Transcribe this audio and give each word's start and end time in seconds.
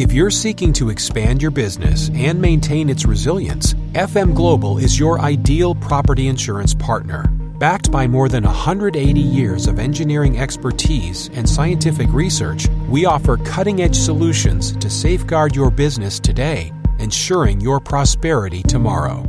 If 0.00 0.12
you're 0.14 0.30
seeking 0.30 0.72
to 0.72 0.88
expand 0.88 1.42
your 1.42 1.50
business 1.50 2.08
and 2.14 2.40
maintain 2.40 2.88
its 2.88 3.04
resilience, 3.04 3.74
FM 3.92 4.34
Global 4.34 4.78
is 4.78 4.98
your 4.98 5.20
ideal 5.20 5.74
property 5.74 6.28
insurance 6.28 6.72
partner. 6.72 7.24
Backed 7.58 7.92
by 7.92 8.06
more 8.06 8.30
than 8.30 8.44
180 8.44 9.20
years 9.20 9.66
of 9.66 9.78
engineering 9.78 10.38
expertise 10.38 11.28
and 11.34 11.46
scientific 11.46 12.10
research, 12.14 12.66
we 12.88 13.04
offer 13.04 13.36
cutting 13.36 13.82
edge 13.82 13.94
solutions 13.94 14.72
to 14.76 14.88
safeguard 14.88 15.54
your 15.54 15.70
business 15.70 16.18
today, 16.18 16.72
ensuring 16.98 17.60
your 17.60 17.78
prosperity 17.78 18.62
tomorrow. 18.62 19.22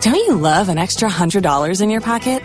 Don't 0.00 0.14
you 0.14 0.36
love 0.36 0.68
an 0.68 0.78
extra 0.78 1.10
$100 1.10 1.82
in 1.82 1.90
your 1.90 2.00
pocket? 2.00 2.44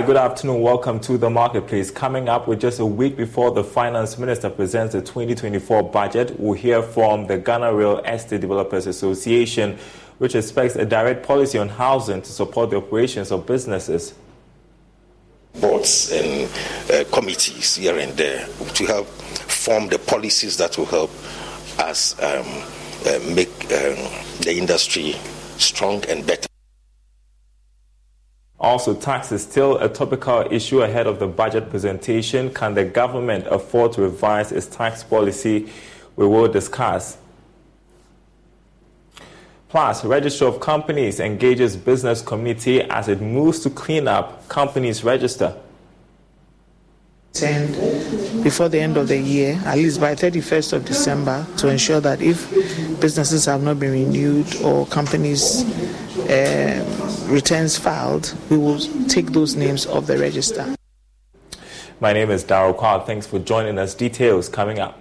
Hi, 0.00 0.06
good 0.06 0.16
afternoon. 0.16 0.62
Welcome 0.62 0.98
to 1.00 1.18
the 1.18 1.28
marketplace. 1.28 1.90
Coming 1.90 2.30
up 2.30 2.48
with 2.48 2.58
just 2.58 2.80
a 2.80 2.86
week 2.86 3.18
before 3.18 3.50
the 3.50 3.62
finance 3.62 4.16
minister 4.16 4.48
presents 4.48 4.94
the 4.94 5.02
2024 5.02 5.90
budget, 5.90 6.40
we'll 6.40 6.54
hear 6.54 6.82
from 6.82 7.26
the 7.26 7.36
Ghana 7.36 7.74
Real 7.74 7.98
Estate 7.98 8.40
Developers 8.40 8.86
Association, 8.86 9.76
which 10.16 10.34
expects 10.34 10.74
a 10.74 10.86
direct 10.86 11.26
policy 11.26 11.58
on 11.58 11.68
housing 11.68 12.22
to 12.22 12.32
support 12.32 12.70
the 12.70 12.78
operations 12.78 13.30
of 13.30 13.44
businesses. 13.44 14.14
Boards 15.60 16.10
and 16.12 16.50
uh, 16.90 17.04
committees 17.14 17.76
here 17.76 17.98
and 17.98 18.16
there 18.16 18.46
to 18.46 18.86
help 18.86 19.06
form 19.06 19.88
the 19.88 19.98
policies 19.98 20.56
that 20.56 20.78
will 20.78 20.86
help 20.86 21.10
us 21.78 22.18
um, 22.22 22.46
uh, 23.04 23.34
make 23.34 23.50
um, 23.64 23.98
the 24.40 24.54
industry 24.56 25.12
strong 25.58 26.02
and 26.06 26.26
better. 26.26 26.49
Also, 28.60 28.94
tax 28.94 29.32
is 29.32 29.42
still 29.42 29.78
a 29.78 29.88
topical 29.88 30.46
issue 30.50 30.82
ahead 30.82 31.06
of 31.06 31.18
the 31.18 31.26
budget 31.26 31.70
presentation. 31.70 32.52
Can 32.52 32.74
the 32.74 32.84
government 32.84 33.46
afford 33.46 33.92
to 33.94 34.02
revise 34.02 34.52
its 34.52 34.66
tax 34.66 35.02
policy? 35.02 35.72
We 36.16 36.26
will 36.26 36.46
discuss. 36.46 37.16
Plus, 39.70 40.04
Register 40.04 40.46
of 40.46 40.60
Companies 40.60 41.20
engages 41.20 41.74
business 41.74 42.20
community 42.20 42.82
as 42.82 43.08
it 43.08 43.22
moves 43.22 43.60
to 43.60 43.70
clean 43.70 44.06
up 44.06 44.46
companies 44.48 45.04
register. 45.04 45.56
And 47.40 48.42
before 48.42 48.68
the 48.68 48.80
end 48.80 48.96
of 48.96 49.08
the 49.08 49.16
year, 49.16 49.58
at 49.64 49.78
least 49.78 50.00
by 50.00 50.14
31st 50.16 50.72
of 50.74 50.84
December, 50.84 51.46
to 51.58 51.68
ensure 51.68 52.00
that 52.00 52.20
if 52.20 52.50
businesses 53.00 53.46
have 53.46 53.62
not 53.62 53.78
been 53.78 53.92
renewed 53.92 54.54
or 54.62 54.84
companies 54.86 55.62
uh, 56.28 56.99
returns 57.30 57.78
filed, 57.78 58.34
we 58.50 58.58
will 58.58 58.78
take 59.06 59.32
those 59.32 59.56
names 59.56 59.86
off 59.86 60.06
the 60.06 60.18
register. 60.18 60.74
My 62.00 62.12
name 62.12 62.30
is 62.30 62.44
Daryl 62.44 62.76
Kwad. 62.76 63.06
Thanks 63.06 63.26
for 63.26 63.38
joining 63.38 63.78
us. 63.78 63.94
Details 63.94 64.48
coming 64.48 64.78
up. 64.78 64.99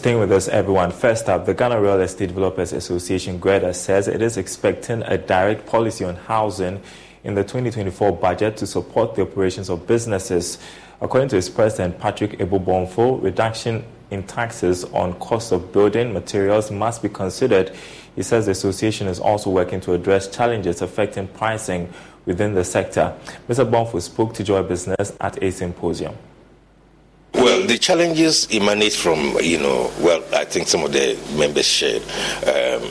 Staying 0.00 0.18
with 0.18 0.32
us, 0.32 0.48
everyone. 0.48 0.92
First 0.92 1.28
up, 1.28 1.44
the 1.44 1.52
Ghana 1.52 1.78
Real 1.78 2.00
Estate 2.00 2.28
Developers 2.28 2.72
Association, 2.72 3.38
GREDA, 3.38 3.74
says 3.74 4.08
it 4.08 4.22
is 4.22 4.38
expecting 4.38 5.02
a 5.02 5.18
direct 5.18 5.66
policy 5.66 6.06
on 6.06 6.16
housing 6.16 6.80
in 7.22 7.34
the 7.34 7.42
2024 7.42 8.16
budget 8.16 8.56
to 8.56 8.66
support 8.66 9.14
the 9.14 9.20
operations 9.20 9.68
of 9.68 9.86
businesses. 9.86 10.56
According 11.02 11.28
to 11.28 11.36
its 11.36 11.50
president, 11.50 11.98
Patrick 11.98 12.40
Ebo 12.40 12.58
Bonful, 12.58 13.18
reduction 13.18 13.84
in 14.10 14.22
taxes 14.22 14.84
on 14.84 15.12
cost 15.20 15.52
of 15.52 15.70
building 15.70 16.14
materials 16.14 16.70
must 16.70 17.02
be 17.02 17.10
considered. 17.10 17.70
He 18.16 18.22
says 18.22 18.46
the 18.46 18.52
association 18.52 19.06
is 19.06 19.20
also 19.20 19.50
working 19.50 19.82
to 19.82 19.92
address 19.92 20.34
challenges 20.34 20.80
affecting 20.80 21.28
pricing 21.28 21.92
within 22.24 22.54
the 22.54 22.64
sector. 22.64 23.14
Mr. 23.50 23.70
Bonful 23.70 24.00
spoke 24.00 24.32
to 24.32 24.44
Joy 24.44 24.62
Business 24.62 25.14
at 25.20 25.42
a 25.42 25.52
symposium. 25.52 26.16
Well, 27.34 27.66
the 27.66 27.78
challenges 27.78 28.48
emanate 28.52 28.92
from, 28.92 29.36
you 29.40 29.58
know, 29.58 29.90
well, 30.00 30.22
I 30.34 30.44
think 30.44 30.68
some 30.68 30.84
of 30.84 30.92
the 30.92 31.18
members 31.36 31.66
shared. 31.66 32.02
Um, 32.46 32.90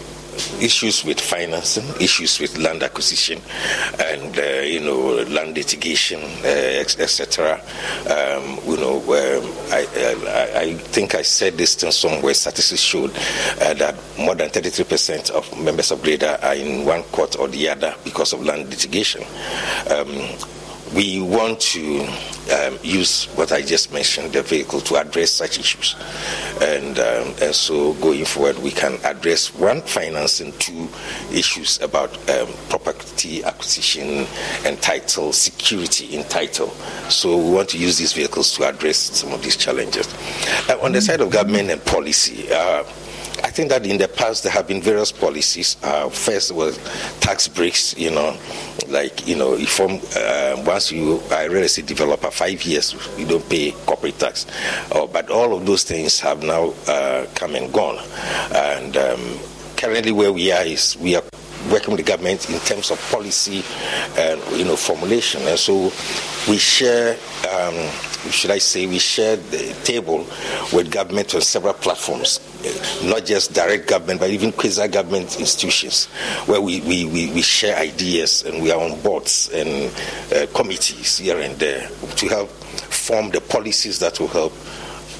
issues 0.61 1.03
with 1.03 1.19
financing, 1.19 1.83
issues 2.01 2.39
with 2.39 2.57
land 2.57 2.83
acquisition, 2.83 3.41
and 3.99 4.37
uh, 4.37 4.61
you 4.61 4.79
know 4.79 5.15
land 5.29 5.55
litigation, 5.55 6.21
uh, 6.43 6.81
etc. 6.81 7.59
Um, 8.09 8.59
you 8.65 8.77
know, 8.77 8.97
um, 8.99 9.53
I, 9.71 9.87
I, 9.95 10.59
I, 10.61 10.73
think 10.75 11.15
I 11.15 11.21
said 11.21 11.57
this 11.57 11.75
thing 11.75 11.91
somewhere. 11.91 12.33
Statistics 12.33 12.81
showed 12.81 13.11
uh, 13.61 13.73
that 13.75 13.95
more 14.17 14.35
than 14.35 14.49
33% 14.49 15.31
of 15.31 15.63
members 15.63 15.91
of 15.91 15.99
GREDA 16.01 16.43
are 16.43 16.55
in 16.55 16.85
one 16.85 17.03
court 17.03 17.37
or 17.37 17.47
the 17.47 17.69
other 17.69 17.95
because 18.03 18.33
of 18.33 18.43
land 18.43 18.69
litigation. 18.69 19.23
Um, 19.89 20.09
we 20.93 21.21
want 21.21 21.59
to 21.59 22.01
um, 22.51 22.77
use 22.83 23.25
what 23.35 23.51
I 23.51 23.61
just 23.61 23.93
mentioned, 23.93 24.33
the 24.33 24.41
vehicle, 24.41 24.81
to 24.81 24.95
address 24.97 25.31
such 25.31 25.59
issues. 25.59 25.95
And, 26.61 26.97
um, 26.99 27.35
and 27.41 27.53
so 27.55 27.93
going 27.95 28.25
forward, 28.25 28.57
we 28.59 28.71
can 28.71 28.99
address 29.03 29.53
one, 29.53 29.81
financing, 29.81 30.51
two, 30.53 30.87
issues 31.31 31.79
about 31.81 32.11
um, 32.29 32.47
property 32.69 33.43
acquisition 33.43 34.25
and 34.65 34.81
title, 34.81 35.31
security 35.31 36.15
in 36.15 36.23
title. 36.25 36.69
So 37.09 37.37
we 37.37 37.51
want 37.51 37.69
to 37.69 37.77
use 37.77 37.97
these 37.97 38.13
vehicles 38.13 38.55
to 38.57 38.67
address 38.67 38.97
some 38.97 39.31
of 39.31 39.43
these 39.43 39.55
challenges. 39.55 40.07
Uh, 40.69 40.79
on 40.81 40.91
the 40.91 41.01
side 41.01 41.21
of 41.21 41.29
government 41.29 41.69
and 41.69 41.83
policy, 41.85 42.47
uh, 42.51 42.83
I 43.41 43.49
think 43.51 43.69
that 43.69 43.85
in 43.85 43.97
the 43.97 44.07
past 44.07 44.43
there 44.43 44.51
have 44.51 44.67
been 44.67 44.81
various 44.81 45.11
policies. 45.11 45.77
Uh, 45.81 46.09
first 46.09 46.51
was 46.51 46.77
tax 47.19 47.47
breaks, 47.47 47.97
you 47.97 48.11
know, 48.11 48.37
like 48.89 49.27
you 49.27 49.35
know, 49.35 49.53
if 49.53 49.79
uh, 49.79 50.61
once 50.65 50.91
you 50.91 51.21
are 51.31 51.43
a 51.43 51.49
real 51.49 51.63
estate 51.63 51.85
developer, 51.85 52.31
five 52.31 52.63
years 52.63 52.93
you 53.17 53.25
don't 53.25 53.47
pay 53.49 53.71
corporate 53.85 54.19
tax. 54.19 54.45
Uh, 54.91 55.05
but 55.07 55.29
all 55.29 55.53
of 55.55 55.65
those 55.65 55.83
things 55.83 56.19
have 56.19 56.43
now 56.43 56.73
uh, 56.87 57.25
come 57.35 57.55
and 57.55 57.71
gone. 57.71 57.97
And 58.53 58.97
um, 58.97 59.39
currently, 59.77 60.11
where 60.11 60.33
we 60.33 60.51
are 60.51 60.63
is 60.63 60.97
we 60.97 61.15
are 61.15 61.23
working 61.71 61.91
with 61.95 62.05
the 62.05 62.11
government 62.11 62.49
in 62.49 62.59
terms 62.59 62.91
of 62.91 62.99
policy 63.11 63.63
and 64.17 64.41
you 64.57 64.65
know 64.65 64.75
formulation. 64.75 65.41
And 65.43 65.57
so 65.57 65.91
we 66.49 66.57
share. 66.57 67.17
Um, 67.49 67.75
should 68.31 68.51
I 68.51 68.57
say, 68.57 68.85
we 68.85 68.99
share 68.99 69.37
the 69.37 69.73
table 69.85 70.27
with 70.73 70.91
government 70.91 71.33
on 71.35 71.41
several 71.41 71.73
platforms, 71.73 72.39
not 73.03 73.25
just 73.25 73.53
direct 73.53 73.87
government, 73.87 74.19
but 74.19 74.29
even 74.29 74.51
quasi 74.51 74.87
government 74.89 75.39
institutions, 75.39 76.07
where 76.45 76.59
we, 76.59 76.81
we, 76.81 77.05
we, 77.05 77.31
we, 77.31 77.41
share 77.41 77.77
ideas 77.77 78.43
and 78.43 78.61
we 78.61 78.71
are 78.71 78.81
on 78.81 79.01
boards 79.01 79.49
and 79.53 79.91
uh, 80.33 80.45
committees 80.53 81.17
here 81.17 81.39
and 81.39 81.57
there 81.59 81.87
to 82.17 82.27
help 82.27 82.49
form 82.49 83.29
the 83.31 83.39
policies 83.39 83.99
that 83.99 84.19
will 84.19 84.27
help 84.27 84.53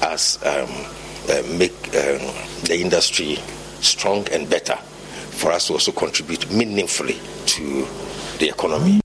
us 0.02 0.36
um, 0.44 0.68
uh, 1.30 1.42
make 1.58 1.72
um, 1.96 2.20
the 2.64 2.78
industry 2.78 3.36
strong 3.80 4.28
and 4.28 4.48
better 4.50 4.78
for 5.40 5.52
us 5.52 5.68
to 5.68 5.72
also 5.72 5.90
contribute 5.90 6.50
meaningfully 6.52 7.18
to 7.46 7.86
the 8.38 8.50
economy. 8.50 9.00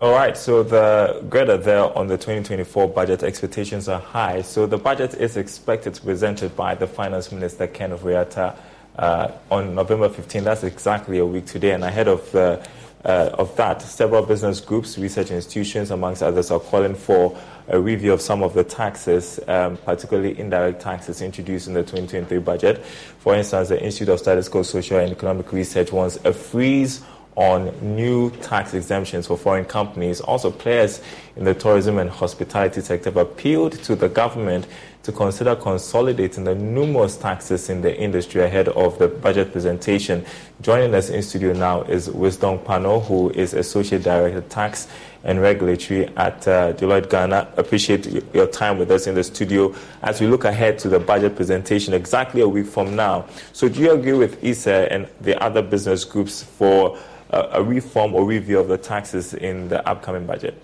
All 0.00 0.12
right, 0.12 0.36
so 0.36 0.62
the 0.62 1.24
GREDA 1.28 1.64
there 1.64 1.96
on 1.98 2.06
the 2.06 2.18
2024 2.18 2.88
budget 2.88 3.22
expectations 3.22 3.88
are 3.88 3.98
high. 3.98 4.42
So 4.42 4.66
the 4.66 4.76
budget 4.76 5.14
is 5.14 5.38
expected 5.38 5.94
to 5.94 6.02
be 6.02 6.08
presented 6.08 6.54
by 6.54 6.74
the 6.74 6.86
Finance 6.86 7.32
Minister 7.32 7.66
Ken 7.66 7.90
Ofori-Atta 7.90 8.56
uh, 8.98 9.32
on 9.50 9.74
November 9.74 10.08
15. 10.08 10.44
That's 10.44 10.64
exactly 10.64 11.18
a 11.18 11.26
week 11.26 11.46
today. 11.46 11.72
And 11.72 11.84
ahead 11.84 12.08
of 12.08 12.30
the 12.32 12.66
uh, 13.04 13.30
of 13.34 13.54
that, 13.56 13.80
several 13.80 14.24
business 14.24 14.60
groups, 14.60 14.98
research 14.98 15.30
institutions, 15.30 15.90
amongst 15.90 16.22
others, 16.22 16.50
are 16.50 16.58
calling 16.58 16.94
for 16.94 17.38
a 17.68 17.80
review 17.80 18.12
of 18.12 18.20
some 18.20 18.42
of 18.42 18.54
the 18.54 18.64
taxes, 18.64 19.38
um, 19.46 19.76
particularly 19.78 20.38
indirect 20.38 20.82
taxes 20.82 21.22
introduced 21.22 21.68
in 21.68 21.74
the 21.74 21.82
2023 21.82 22.38
budget. 22.38 22.84
For 23.20 23.34
instance, 23.34 23.68
the 23.68 23.80
Institute 23.80 24.08
of 24.08 24.18
Statistical, 24.18 24.64
Social, 24.64 24.98
and 24.98 25.12
Economic 25.12 25.52
Research 25.52 25.92
wants 25.92 26.18
a 26.24 26.32
freeze 26.32 27.02
on 27.36 27.72
new 27.94 28.30
tax 28.30 28.74
exemptions 28.74 29.28
for 29.28 29.36
foreign 29.36 29.64
companies. 29.64 30.20
Also, 30.20 30.50
players 30.50 31.00
in 31.36 31.44
the 31.44 31.54
tourism 31.54 31.98
and 31.98 32.10
hospitality 32.10 32.80
sector 32.80 33.10
have 33.10 33.16
appealed 33.16 33.72
to 33.84 33.94
the 33.94 34.08
government 34.08 34.66
to 35.08 35.12
consider 35.12 35.56
consolidating 35.56 36.44
the 36.44 36.54
numerous 36.54 37.16
taxes 37.16 37.70
in 37.70 37.80
the 37.80 37.98
industry 37.98 38.42
ahead 38.42 38.68
of 38.68 38.98
the 38.98 39.08
budget 39.08 39.50
presentation. 39.52 40.22
Joining 40.60 40.94
us 40.94 41.08
in 41.08 41.22
studio 41.22 41.54
now 41.54 41.80
is 41.84 42.10
Wisdom 42.10 42.58
Pano, 42.58 43.02
who 43.02 43.30
is 43.30 43.54
Associate 43.54 44.02
Director 44.02 44.42
Tax 44.50 44.86
and 45.24 45.40
Regulatory 45.40 46.08
at 46.18 46.46
uh, 46.46 46.74
Deloitte 46.74 47.08
Ghana. 47.08 47.54
Appreciate 47.56 48.22
your 48.34 48.46
time 48.48 48.76
with 48.76 48.90
us 48.90 49.06
in 49.06 49.14
the 49.14 49.24
studio 49.24 49.74
as 50.02 50.20
we 50.20 50.26
look 50.26 50.44
ahead 50.44 50.78
to 50.80 50.90
the 50.90 51.00
budget 51.00 51.36
presentation 51.36 51.94
exactly 51.94 52.42
a 52.42 52.48
week 52.48 52.66
from 52.66 52.94
now. 52.94 53.24
So, 53.54 53.66
do 53.66 53.80
you 53.80 53.92
agree 53.92 54.12
with 54.12 54.44
ISSER 54.44 54.88
and 54.90 55.08
the 55.22 55.42
other 55.42 55.62
business 55.62 56.04
groups 56.04 56.42
for 56.42 56.98
a, 57.30 57.64
reform 57.64 58.14
or 58.14 58.26
review 58.26 58.58
of 58.58 58.68
the 58.68 58.76
taxes 58.76 59.32
in 59.32 59.70
the 59.70 59.88
upcoming 59.88 60.26
budget? 60.26 60.62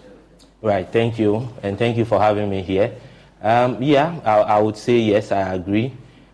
Right, 0.60 0.86
thank 0.86 1.18
you, 1.18 1.48
and 1.62 1.78
thank 1.78 1.96
you 1.96 2.04
for 2.04 2.20
having 2.20 2.50
me 2.50 2.60
here. 2.60 2.94
Um, 3.44 3.82
yeah, 3.82 4.20
I, 4.24 4.56
I, 4.56 4.58
would 4.58 4.74
say 4.78 4.98
yes, 4.98 5.30
I 5.30 5.52
agree. 5.52 5.92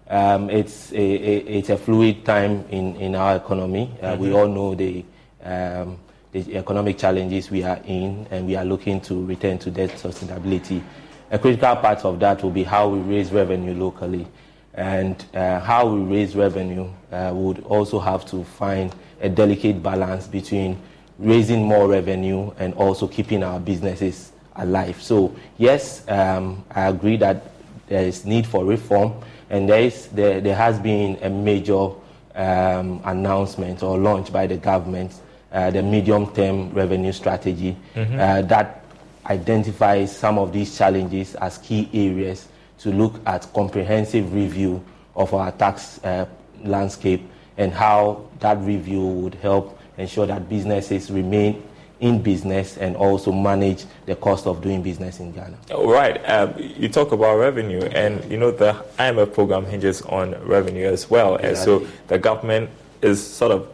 Um, 0.08 0.48
it's, 0.48 0.92
a, 0.92 0.96
a, 1.00 1.36
it's 1.38 1.68
a 1.68 1.76
fluid 1.76 2.24
time 2.24 2.64
in, 2.70 2.94
in 2.94 3.16
our 3.16 3.34
economy. 3.34 3.90
Uh, 4.00 4.12
mm-hmm. 4.12 4.22
We 4.22 4.32
all 4.32 4.46
know 4.46 4.76
the, 4.76 5.04
um, 5.42 5.98
the 6.30 6.56
economic 6.56 6.98
challenges 6.98 7.50
we 7.50 7.64
are 7.64 7.80
in, 7.84 8.28
and 8.30 8.46
we 8.46 8.54
are 8.54 8.64
looking 8.64 9.00
to 9.00 9.26
return 9.26 9.58
to 9.58 9.72
debt 9.72 9.90
sustainability. 9.90 10.84
A 11.32 11.38
critical 11.40 11.74
part 11.74 12.04
of 12.04 12.20
that 12.20 12.44
will 12.44 12.52
be 12.52 12.62
how 12.62 12.88
we 12.88 13.00
raise 13.00 13.32
revenue 13.32 13.74
locally. 13.74 14.28
And 14.74 15.24
uh, 15.34 15.58
how 15.58 15.88
we 15.88 16.02
raise 16.02 16.36
revenue 16.36 16.88
uh, 17.10 17.32
would 17.34 17.64
also 17.64 17.98
have 17.98 18.24
to 18.26 18.44
find 18.44 18.94
a 19.20 19.28
delicate 19.28 19.82
balance 19.82 20.28
between 20.28 20.80
raising 21.18 21.64
more 21.64 21.88
revenue 21.88 22.52
and 22.60 22.72
also 22.74 23.08
keeping 23.08 23.42
our 23.42 23.58
businesses 23.58 24.30
alive. 24.60 25.02
So 25.02 25.34
yes, 25.58 26.06
um, 26.08 26.64
I 26.70 26.86
agree 26.88 27.16
that 27.18 27.52
there 27.88 28.04
is 28.04 28.24
need 28.24 28.46
for 28.46 28.64
reform, 28.64 29.14
and 29.50 29.68
there 29.68 29.80
is 29.82 30.06
there, 30.08 30.40
there 30.40 30.56
has 30.56 30.78
been 30.78 31.18
a 31.22 31.30
major 31.30 31.90
um, 32.34 33.00
announcement 33.04 33.82
or 33.82 33.98
launch 33.98 34.32
by 34.32 34.46
the 34.46 34.56
government, 34.56 35.12
uh, 35.52 35.70
the 35.70 35.82
medium-term 35.82 36.70
revenue 36.72 37.12
strategy 37.12 37.76
mm-hmm. 37.94 38.20
uh, 38.20 38.42
that 38.42 38.84
identifies 39.26 40.16
some 40.16 40.38
of 40.38 40.52
these 40.52 40.76
challenges 40.76 41.34
as 41.36 41.58
key 41.58 41.88
areas 41.92 42.48
to 42.78 42.90
look 42.90 43.20
at 43.26 43.46
comprehensive 43.52 44.32
review 44.32 44.82
of 45.14 45.34
our 45.34 45.52
tax 45.52 46.02
uh, 46.04 46.26
landscape 46.64 47.22
and 47.58 47.72
how 47.72 48.24
that 48.38 48.58
review 48.60 49.06
would 49.06 49.34
help 49.34 49.78
ensure 49.98 50.26
that 50.26 50.48
businesses 50.48 51.10
remain 51.10 51.62
in 52.00 52.22
business 52.22 52.76
and 52.78 52.96
also 52.96 53.30
manage 53.30 53.84
the 54.06 54.16
cost 54.16 54.46
of 54.46 54.62
doing 54.62 54.82
business 54.82 55.20
in 55.20 55.32
Ghana. 55.32 55.56
All 55.74 55.90
right. 55.90 56.16
Um, 56.28 56.54
you 56.58 56.88
talk 56.88 57.12
about 57.12 57.36
revenue, 57.36 57.82
and 57.82 58.24
you 58.30 58.38
know 58.38 58.50
the 58.50 58.72
IMF 58.98 59.32
program 59.34 59.66
hinges 59.66 60.02
on 60.02 60.34
revenue 60.44 60.86
as 60.86 61.08
well. 61.10 61.36
Exactly. 61.36 61.48
And 61.48 61.58
so 61.58 61.86
the 62.08 62.18
government 62.18 62.70
is 63.02 63.24
sort 63.24 63.52
of 63.52 63.68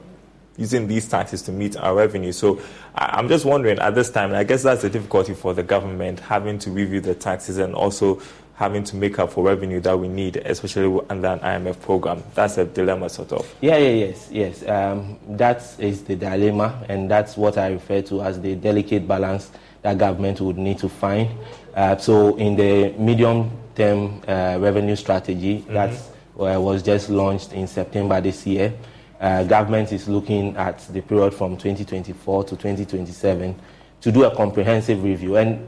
using 0.56 0.88
these 0.88 1.09
taxes 1.09 1.42
to 1.42 1.52
meet 1.52 1.76
our 1.76 1.95
revenue. 1.95 2.33
So 2.33 2.61
I'm 2.95 3.28
just 3.28 3.45
wondering 3.45 3.78
at 3.78 3.95
this 3.95 4.11
time, 4.11 4.35
I 4.35 4.45
guess 4.45 4.62
that's 4.62 4.83
the 4.83 4.90
difficulty 4.90 5.35
for 5.35 5.52
the 5.54 5.62
government 5.62 6.21
having 6.21 6.59
to 6.61 6.71
review 6.71 7.00
the 7.00 7.14
taxes 7.14 7.59
and 7.59 7.75
also 7.75 8.21
having 8.56 8.82
to 8.82 8.96
make 8.96 9.18
up 9.18 9.30
for 9.30 9.44
revenue 9.44 9.80
that 9.80 9.98
we 9.98 10.08
need, 10.08 10.36
especially 10.38 11.00
under 11.10 11.28
an 11.28 11.38
IMF 11.40 11.80
program. 11.82 12.22
That's 12.34 12.56
a 12.56 12.64
dilemma, 12.64 13.10
sort 13.10 13.32
of. 13.32 13.54
Yeah, 13.60 13.76
yeah, 13.76 14.06
yes, 14.06 14.28
yes. 14.32 14.68
Um, 14.68 15.18
that 15.36 15.62
is 15.78 16.02
the 16.04 16.16
dilemma, 16.16 16.84
and 16.88 17.10
that's 17.10 17.36
what 17.36 17.58
I 17.58 17.68
refer 17.68 18.00
to 18.02 18.22
as 18.22 18.40
the 18.40 18.54
delicate 18.54 19.06
balance 19.06 19.50
that 19.82 19.98
government 19.98 20.40
would 20.40 20.56
need 20.56 20.78
to 20.78 20.88
find. 20.88 21.28
Uh, 21.75 21.98
so, 21.98 22.34
in 22.36 22.56
the 22.56 22.94
medium-term 22.98 24.22
uh, 24.26 24.56
revenue 24.58 24.96
strategy 24.96 25.58
mm-hmm. 25.60 25.75
that 25.75 25.92
uh, 26.40 26.58
was 26.58 26.82
just 26.82 27.10
launched 27.10 27.52
in 27.52 27.66
September 27.66 28.22
this 28.22 28.46
year, 28.46 28.72
uh, 29.20 29.44
government 29.44 29.92
is 29.92 30.08
looking 30.08 30.56
at 30.56 30.78
the 30.94 31.02
period 31.02 31.34
from 31.34 31.58
2024 31.58 32.44
to 32.44 32.50
2027 32.50 33.54
to 34.00 34.12
do 34.12 34.25
a 34.25 34.34
comprehensive 34.34 35.02
review. 35.02 35.36
And 35.36 35.66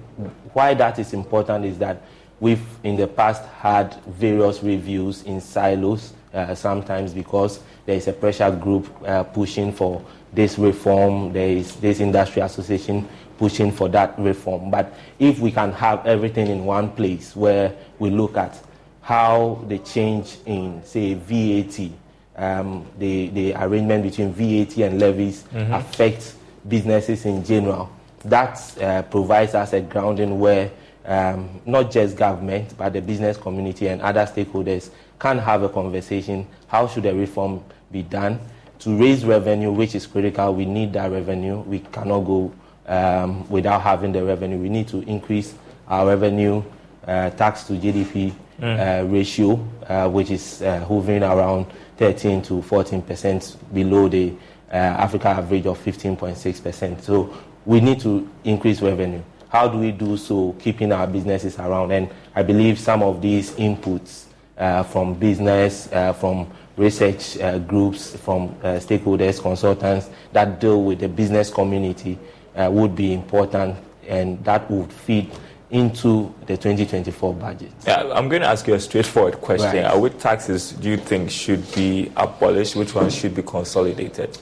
why 0.55 0.73
that 0.75 0.99
is 0.99 1.13
important 1.13 1.67
is 1.67 1.79
that 1.79 2.03
we've 2.41 2.65
in 2.83 2.97
the 2.97 3.07
past 3.07 3.45
had 3.61 3.95
various 4.07 4.63
reviews 4.63 5.23
in 5.25 5.41
silos, 5.41 6.13
uh, 6.33 6.55
sometimes 6.55 7.13
because 7.13 7.61
there 7.87 7.97
is 7.97 8.07
a 8.09 8.13
pressure 8.13 8.51
group 8.51 8.89
uh, 9.07 9.25
pushing 9.25 9.73
for 9.73 10.05
this 10.33 10.59
reform, 10.59 11.33
there 11.33 11.49
is 11.49 11.77
this 11.77 12.01
industry 12.01 12.43
association 12.43 13.09
pushing 13.39 13.73
for 13.73 13.89
that 13.89 14.19
reform. 14.19 14.71
But 14.71 14.93
if 15.19 15.39
we 15.39 15.51
can 15.51 15.73
have 15.73 16.07
everything 16.07 16.49
in 16.49 16.65
one 16.65 16.91
place 16.91 17.35
where 17.35 17.75
we 17.99 18.11
look 18.11 18.37
at 18.37 18.61
how 19.01 19.65
the 19.69 19.79
change 19.79 20.37
in, 20.45 20.83
say, 20.85 21.15
VAT, 21.15 21.91
um, 22.37 22.87
the, 22.99 23.29
the 23.29 23.55
arrangement 23.55 24.03
between 24.03 24.33
VAT 24.33 24.77
and 24.79 25.01
levies 25.01 25.45
mm-hmm. 25.45 25.73
affects 25.73 26.37
businesses 26.69 27.25
in 27.25 27.43
general, 27.45 27.91
that 28.25 28.83
uh, 28.83 29.03
provides 29.03 29.55
us 29.55 29.73
a 29.73 29.81
grounding 29.81 30.39
where 30.39 30.71
um, 31.09 31.49
not 31.65 31.91
just 31.91 32.17
government, 32.17 32.77
but 32.77 32.93
the 32.93 33.01
business 33.01 33.37
community 33.39 33.89
and 33.89 34.01
other 34.03 34.27
stakeholders 34.27 34.91
can 35.19 35.39
have 35.39 35.63
a 35.63 35.69
conversation. 35.69 36.47
How 36.69 36.87
should 36.87 37.05
the 37.05 37.15
reform 37.15 37.65
be 37.91 38.03
done? 38.03 38.39
To 38.81 38.97
raise 38.97 39.25
revenue, 39.25 39.73
which 39.73 39.95
is 39.95 40.07
critical, 40.07 40.55
we 40.55 40.67
need 40.67 40.93
that 40.93 41.11
revenue. 41.11 41.61
We 41.61 41.81
cannot 41.81 42.21
go 42.21 42.53
um, 42.87 43.49
without 43.49 43.81
having 43.81 44.13
the 44.13 44.23
revenue. 44.23 44.59
We 44.59 44.69
need 44.69 44.87
to 44.89 45.01
increase 45.09 45.55
our 45.89 46.07
revenue 46.07 46.63
uh, 47.07 47.31
tax 47.31 47.65
to 47.65 47.73
GDP 47.73 48.33
mm. 48.61 49.03
uh, 49.03 49.07
ratio, 49.07 49.67
uh, 49.89 50.09
which 50.11 50.31
is 50.31 50.61
uh, 50.61 50.85
hovering 50.85 51.23
around 51.23 51.67
13 51.97 52.43
to 52.43 52.63
14 52.63 53.03
percent 53.03 53.57
below 53.73 54.09
the 54.09 54.35
uh, 54.71 54.77
Africa 54.77 55.29
average 55.29 55.67
of 55.67 55.83
15.6 55.83 56.63
percent. 56.63 57.03
So 57.03 57.35
we 57.65 57.81
need 57.81 57.99
to 58.01 58.29
increase 58.45 58.83
revenue. 58.83 59.23
How 59.51 59.69
do 59.69 59.79
we 59.79 59.93
do 59.93 60.17
so, 60.17 60.55
keeping 60.59 60.93
our 60.93 61.07
businesses 61.07 61.59
around? 61.59 61.93
And 61.93 62.11
I 62.35 62.43
believe 62.43 62.79
some 62.79 63.03
of 63.03 63.23
these 63.23 63.53
inputs 63.53 64.25
uh, 64.57 64.83
from 64.83 65.15
business, 65.15 65.89
from 66.19 66.51
research 66.77 67.39
groups, 67.67 68.17
from 68.17 68.55
stakeholders, 68.57 69.41
consultants 69.41 70.11
that 70.33 70.61
deal 70.61 70.83
with 70.83 71.01
the 71.01 71.09
business 71.09 71.51
community 71.51 72.19
uh, 72.57 72.69
would 72.71 72.95
be 72.95 73.13
important, 73.13 73.77
and 74.07 74.43
that 74.45 74.71
would 74.71 74.93
feed 74.93 75.31
into 75.71 76.35
the 76.47 76.57
2024 76.57 77.35
budget. 77.35 77.71
Yeah, 77.87 78.11
I'm 78.13 78.29
going 78.29 78.43
to 78.43 78.49
ask 78.49 78.67
you 78.67 78.75
a 78.75 78.81
straightforward 78.81 79.41
question. 79.41 79.85
Right. 79.85 79.95
Uh, 79.95 79.99
which 79.99 80.19
taxes 80.19 80.73
do 80.73 80.89
you 80.89 80.97
think 80.97 81.31
should 81.31 81.71
be 81.75 82.11
abolished? 82.17 82.75
Which 82.75 82.95
ones 82.95 83.15
should 83.15 83.35
be 83.35 83.43
consolidated? 83.43 84.39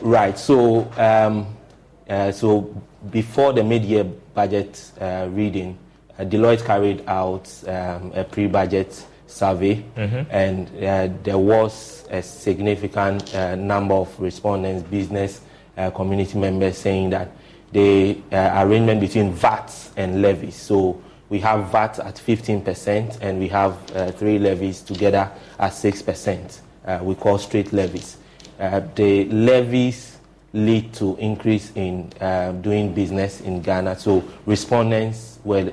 Right. 0.00 0.36
So, 0.36 0.90
um, 0.96 1.46
uh, 2.08 2.32
so 2.32 2.82
before 3.10 3.52
the 3.52 3.64
mid-year 3.64 4.04
budget 4.04 4.92
uh, 5.00 5.28
reading, 5.30 5.78
uh, 6.18 6.24
Deloitte 6.24 6.64
carried 6.64 7.04
out 7.06 7.50
um, 7.66 8.12
a 8.14 8.24
pre-budget 8.24 9.04
survey, 9.26 9.84
mm-hmm. 9.96 10.30
and 10.30 10.68
uh, 10.84 11.14
there 11.22 11.38
was 11.38 12.06
a 12.10 12.22
significant 12.22 13.34
uh, 13.34 13.54
number 13.56 13.94
of 13.94 14.20
respondents, 14.20 14.82
business 14.88 15.40
community 15.92 16.38
members, 16.38 16.78
saying 16.78 17.10
that 17.10 17.28
the 17.74 18.16
uh, 18.30 18.64
arrangement 18.64 19.00
between 19.00 19.32
VAT 19.32 19.90
and 19.96 20.22
levies. 20.22 20.54
So 20.54 21.02
we 21.28 21.40
have 21.40 21.70
VAT 21.72 21.98
at 21.98 22.14
15% 22.14 23.18
and 23.20 23.38
we 23.40 23.48
have 23.48 23.76
uh, 23.94 24.12
three 24.12 24.38
levies 24.38 24.80
together 24.80 25.30
at 25.58 25.72
6%. 25.72 26.60
Uh, 26.86 27.00
we 27.02 27.16
call 27.16 27.36
straight 27.36 27.72
levies. 27.72 28.18
Uh, 28.60 28.80
the 28.94 29.24
levies 29.24 30.13
lead 30.54 30.94
to 30.94 31.16
increase 31.16 31.72
in 31.74 32.10
uh, 32.20 32.52
doing 32.52 32.94
business 32.94 33.40
in 33.40 33.60
Ghana. 33.60 33.98
So 33.98 34.22
respondents 34.46 35.40
were 35.44 35.72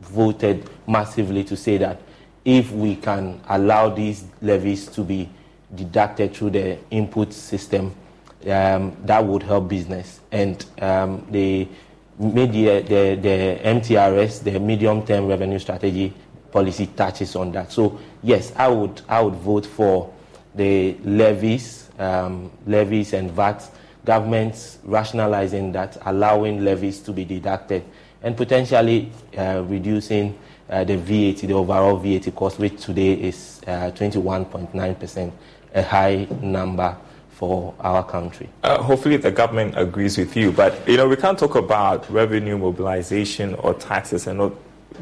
voted 0.00 0.70
massively 0.86 1.42
to 1.44 1.56
say 1.56 1.76
that 1.78 2.00
if 2.44 2.70
we 2.70 2.94
can 2.96 3.40
allow 3.48 3.90
these 3.90 4.24
levies 4.40 4.86
to 4.86 5.02
be 5.02 5.28
deducted 5.74 6.34
through 6.34 6.50
the 6.50 6.78
input 6.90 7.32
system, 7.32 7.94
um, 8.48 8.96
that 9.04 9.22
would 9.24 9.42
help 9.42 9.68
business. 9.68 10.20
And 10.30 10.64
um, 10.80 11.26
the 11.30 11.68
the, 12.18 12.56
the 13.20 13.60
MTRS, 13.62 14.42
the 14.42 14.58
medium-term 14.58 15.28
revenue 15.28 15.58
strategy 15.60 16.12
policy 16.50 16.86
touches 16.86 17.36
on 17.36 17.52
that. 17.52 17.70
So 17.70 17.98
yes, 18.22 18.52
I 18.56 18.68
would 18.68 19.02
I 19.08 19.20
would 19.20 19.34
vote 19.36 19.66
for 19.66 20.12
the 20.54 20.96
levies, 21.04 21.88
um, 21.98 22.50
levies 22.66 23.12
and 23.12 23.30
VAT. 23.30 23.68
Governments 24.04 24.78
rationalizing 24.84 25.72
that, 25.72 25.98
allowing 26.06 26.64
levies 26.64 27.00
to 27.00 27.12
be 27.12 27.24
deducted, 27.24 27.84
and 28.22 28.36
potentially 28.36 29.12
uh, 29.36 29.62
reducing 29.66 30.38
uh, 30.70 30.84
the 30.84 30.96
VAT, 30.96 31.46
the 31.46 31.52
overall 31.52 31.96
VAT 31.96 32.34
cost, 32.34 32.58
which 32.58 32.80
today 32.84 33.12
is 33.14 33.60
uh, 33.66 33.90
21.9 33.94 34.98
percent, 34.98 35.32
a 35.74 35.82
high 35.82 36.26
number 36.40 36.96
for 37.30 37.72
our 37.78 38.02
country. 38.02 38.48
Uh, 38.64 38.82
hopefully, 38.82 39.16
the 39.16 39.30
government 39.30 39.74
agrees 39.78 40.18
with 40.18 40.36
you. 40.36 40.50
But 40.50 40.88
you 40.88 40.96
know, 40.96 41.06
we 41.08 41.16
can't 41.16 41.38
talk 41.38 41.54
about 41.54 42.10
revenue 42.10 42.58
mobilization 42.58 43.54
or 43.54 43.74
taxes 43.74 44.26
and 44.26 44.38
not 44.38 44.52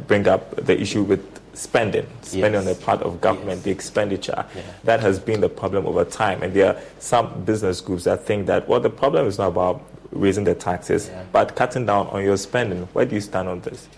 bring 0.07 0.27
up 0.29 0.57
the 0.57 0.81
issue 0.81 1.03
with 1.03 1.25
spending, 1.55 2.07
spending 2.23 2.53
yes. 2.53 2.61
on 2.61 2.67
the 2.67 2.75
part 2.75 3.03
of 3.03 3.21
government, 3.21 3.59
yes. 3.59 3.65
the 3.65 3.71
expenditure. 3.71 4.45
Yeah. 4.55 4.63
That 4.85 5.01
has 5.01 5.19
been 5.19 5.41
the 5.41 5.49
problem 5.49 5.87
over 5.87 6.05
time. 6.05 6.43
And 6.43 6.53
there 6.53 6.75
are 6.75 6.81
some 6.99 7.45
business 7.45 7.81
groups 7.81 8.05
that 8.05 8.25
think 8.25 8.47
that 8.47 8.69
well, 8.69 8.81
the 8.81 8.91
problem 8.91 9.27
is 9.27 9.39
not 9.39 9.49
about 9.49 9.83
raising 10.13 10.45
the 10.45 10.55
taxes, 10.55 11.09
yeah. 11.09 11.25
but 11.33 11.57
cutting 11.57 11.87
down 11.87 12.09
on 12.09 12.23
your 12.23 12.37
spending. 12.37 12.83
Where 12.93 13.05
do 13.07 13.15
you 13.15 13.21
stand 13.21 13.49
on 13.49 13.61
this? 13.61 13.89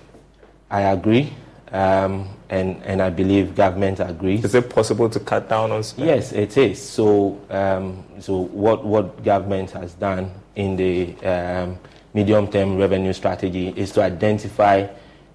I 0.71 0.83
agree. 0.83 1.33
Um, 1.71 2.29
and, 2.49 2.83
and 2.85 3.03
I 3.03 3.11
believe 3.11 3.55
government 3.55 4.01
agrees. 4.01 4.45
Is 4.45 4.55
it 4.55 4.71
possible 4.71 5.11
to 5.11 5.21
cut 5.21 5.51
down 5.51 5.71
on 5.71 5.83
spending? 5.83 6.15
Yes, 6.15 6.33
it 6.33 6.57
is. 6.57 6.81
So, 6.81 7.39
um, 7.51 8.05
so 8.21 8.39
what, 8.39 8.85
what 8.87 9.23
government 9.23 9.71
has 9.73 9.93
done 9.95 10.31
in 10.57 10.77
the 10.77 11.15
um, 11.27 11.79
medium-term 12.15 12.79
revenue 12.79 13.13
strategy 13.13 13.69
is 13.77 13.93
to 13.93 14.03
identify 14.03 14.87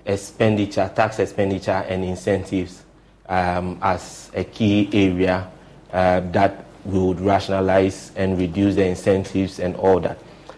expenditure, 0.05 0.91
tax 0.95 1.19
expenditure, 1.19 1.83
and 1.87 2.03
incentives 2.03 2.83
um, 3.27 3.77
as 3.81 4.31
a 4.33 4.43
key 4.43 4.89
area 4.93 5.49
uh, 5.91 6.19
that 6.31 6.65
we 6.85 6.99
would 6.99 7.19
rationalize 7.21 8.11
and 8.15 8.37
reduce 8.37 8.75
the 8.75 8.85
incentives 8.85 9.59
and 9.59 9.75
all 9.77 9.99
that. 9.99 10.17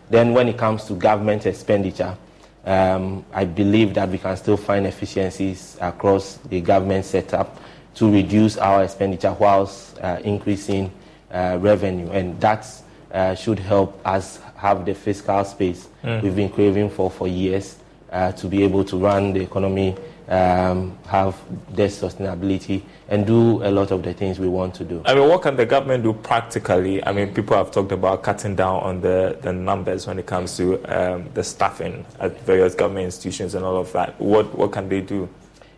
Then, 0.09 0.33
when 0.33 0.47
it 0.47 0.57
comes 0.57 0.85
to 0.85 0.93
government 0.93 1.45
expenditure, 1.45 2.17
um, 2.65 3.23
I 3.31 3.45
believe 3.45 3.93
that 3.93 4.09
we 4.09 4.17
can 4.17 4.35
still 4.37 4.57
find 4.57 4.87
efficiencies 4.87 5.77
across 5.81 6.37
the 6.37 6.61
government 6.61 7.05
setup 7.05 7.59
to 7.95 8.11
reduce 8.11 8.57
our 8.57 8.83
expenditure 8.83 9.33
whilst 9.33 9.99
uh, 9.99 10.19
increasing 10.23 10.91
uh, 11.31 11.57
revenue. 11.61 12.09
And 12.09 12.39
that 12.41 12.67
uh, 13.11 13.35
should 13.35 13.59
help 13.59 13.99
us 14.05 14.39
have 14.57 14.85
the 14.85 14.95
fiscal 14.95 15.43
space 15.45 15.87
mm. 16.03 16.21
we've 16.21 16.35
been 16.35 16.49
craving 16.49 16.89
for 16.89 17.09
for 17.11 17.27
years 17.27 17.77
uh, 18.15 18.31
to 18.31 18.47
be 18.47 18.63
able 18.63 18.83
to 18.85 18.97
run 18.97 19.33
the 19.33 19.41
economy 19.41 19.93
um, 20.27 20.97
have 21.05 21.35
their 21.75 21.89
sustainability 21.89 22.81
and 23.09 23.27
do 23.27 23.61
a 23.63 23.69
lot 23.69 23.91
of 23.91 24.01
the 24.03 24.13
things 24.13 24.39
we 24.39 24.47
want 24.47 24.73
to 24.73 24.83
do. 24.83 25.01
I 25.05 25.13
mean, 25.13 25.27
what 25.29 25.41
can 25.41 25.55
the 25.55 25.65
government 25.65 26.03
do 26.03 26.13
practically? 26.13 27.05
I 27.05 27.11
mean, 27.11 27.33
people 27.33 27.57
have 27.57 27.71
talked 27.71 27.91
about 27.91 28.23
cutting 28.23 28.55
down 28.55 28.81
on 28.81 29.01
the, 29.01 29.37
the 29.41 29.53
numbers 29.53 30.07
when 30.07 30.17
it 30.17 30.25
comes 30.25 30.55
to 30.57 30.81
um, 30.85 31.29
the 31.33 31.43
staffing 31.43 32.05
at 32.19 32.41
various 32.41 32.73
government 32.73 33.05
institutions 33.05 33.53
and 33.53 33.65
all 33.65 33.77
of 33.77 33.91
that. 33.91 34.19
What, 34.19 34.57
what 34.57 34.71
can 34.71 34.89
they 34.89 35.01
do? 35.01 35.29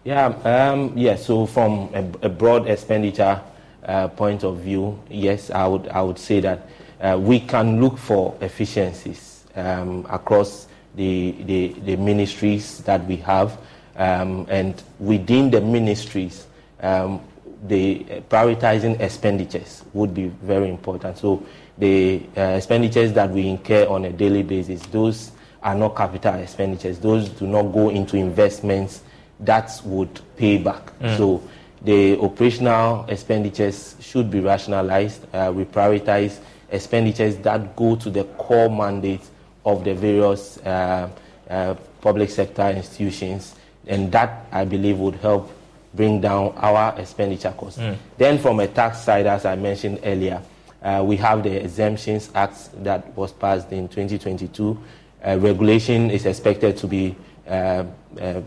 Yeah, 0.04 0.28
um, 0.46 0.94
yeah. 0.96 1.16
So 1.18 1.46
from 1.46 1.90
a, 1.94 2.28
a 2.28 2.30
broad 2.30 2.70
expenditure 2.70 3.42
uh, 3.84 4.08
point 4.10 4.44
of 4.44 4.60
view, 4.60 4.98
yes, 5.10 5.50
I 5.50 5.68
would 5.68 5.90
I 5.90 6.02
would 6.02 6.18
say 6.18 6.40
that 6.40 6.70
uh, 7.02 7.18
we 7.20 7.42
can 7.42 7.82
look 7.82 7.98
for 7.98 8.38
efficiencies 8.40 9.44
um, 9.56 10.06
across 10.10 10.68
the, 10.98 11.32
the, 11.44 11.68
the 11.86 11.96
ministries 11.96 12.80
that 12.80 13.06
we 13.06 13.16
have. 13.18 13.58
Um, 13.96 14.46
and 14.50 14.82
within 15.00 15.50
the 15.50 15.62
ministries, 15.62 16.48
um, 16.82 17.22
the 17.68 18.04
prioritizing 18.30 19.00
expenditures 19.00 19.84
would 19.94 20.14
be 20.14 20.28
very 20.28 20.70
important. 20.70 21.18
So 21.18 21.46
the 21.78 22.24
uh, 22.36 22.42
expenditures 22.42 23.14
that 23.14 23.30
we 23.30 23.48
incur 23.48 23.88
on 23.88 24.06
a 24.06 24.12
daily 24.12 24.44
basis, 24.44 24.82
those 24.88 25.32
are 25.64 25.76
not 25.76 25.96
capital 25.96 26.36
expenditures. 26.36 27.00
Those 27.00 27.30
do 27.30 27.48
not 27.48 27.64
go 27.64 27.90
into 27.90 28.18
investments 28.18 29.02
that 29.40 29.80
would 29.86 30.20
pay 30.36 30.58
back. 30.58 30.98
Mm. 31.00 31.18
So 31.18 31.44
the 31.82 32.20
operational 32.20 33.06
expenditures 33.08 33.96
should 34.00 34.32
be 34.32 34.40
rationalized. 34.40 35.26
Uh, 35.34 35.52
we 35.56 35.66
prioritize 35.66 36.40
expenditures 36.70 37.38
that 37.38 37.76
go 37.76 37.96
to 37.96 38.10
the 38.10 38.24
core 38.24 38.70
mandate 38.70 39.22
of 39.68 39.84
the 39.84 39.94
various 39.94 40.58
uh, 40.60 41.10
uh, 41.50 41.76
public 42.00 42.30
sector 42.30 42.70
institutions 42.70 43.54
and 43.86 44.10
that 44.14 44.48
I 44.52 44.64
believe 44.64 44.98
would 44.98 45.16
help 45.16 45.52
bring 45.94 46.22
down 46.22 46.54
our 46.56 46.98
expenditure 46.98 47.54
costs. 47.58 47.80
Mm. 47.80 47.98
Then, 48.18 48.38
from 48.40 48.60
a 48.62 48.68
tax 48.68 49.02
side, 49.02 49.26
as 49.28 49.46
I 49.46 49.56
mentioned 49.56 50.00
earlier, 50.04 50.42
uh, 50.82 51.04
we 51.06 51.18
have 51.18 51.44
the 51.44 51.52
Exemptions 51.64 52.30
Act 52.34 52.70
that 52.84 53.14
was 53.18 53.34
passed 53.34 53.72
in 53.74 53.90
2022. 53.90 54.78
Uh, 55.26 55.38
regulation 55.40 56.12
is 56.12 56.26
expected 56.26 56.78
to 56.78 56.88
be 56.88 57.16
uh, 57.48 57.84
uh 58.20 58.42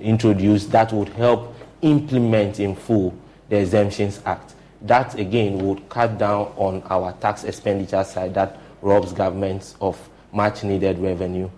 introduced 0.00 0.72
that 0.72 0.90
would 0.92 1.10
help 1.10 1.54
implement 1.82 2.58
in 2.58 2.74
full 2.74 3.14
the 3.50 3.56
Exemptions 3.58 4.20
Act. 4.24 4.54
That 4.82 5.18
again 5.18 5.58
would 5.58 5.88
cut 5.90 6.18
down 6.18 6.52
on 6.56 6.82
our 6.88 7.12
tax 7.12 7.44
expenditure 7.44 8.02
side 8.04 8.32
that 8.34 8.58
robs 8.82 9.12
governments 9.12 9.76
of 9.80 10.08
much 10.32 10.64
needed 10.64 10.98
revenue, 10.98 11.50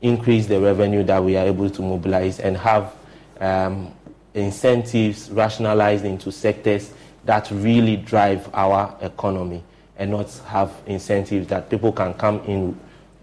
increase 0.00 0.46
the 0.46 0.60
revenue 0.60 1.02
that 1.04 1.22
we 1.22 1.36
are 1.36 1.46
able 1.46 1.70
to 1.70 1.82
mobilize, 1.82 2.40
and 2.40 2.56
have 2.56 2.94
um, 3.40 3.92
incentives 4.34 5.30
rationalized 5.30 6.04
into 6.04 6.30
sectors 6.32 6.92
that 7.24 7.50
really 7.50 7.96
drive 7.96 8.48
our 8.54 8.96
economy 9.00 9.62
and 9.96 10.10
not 10.10 10.30
have 10.46 10.72
incentives 10.86 11.46
that 11.48 11.68
people 11.70 11.92
can 11.92 12.14
come 12.14 12.40
in 12.40 12.78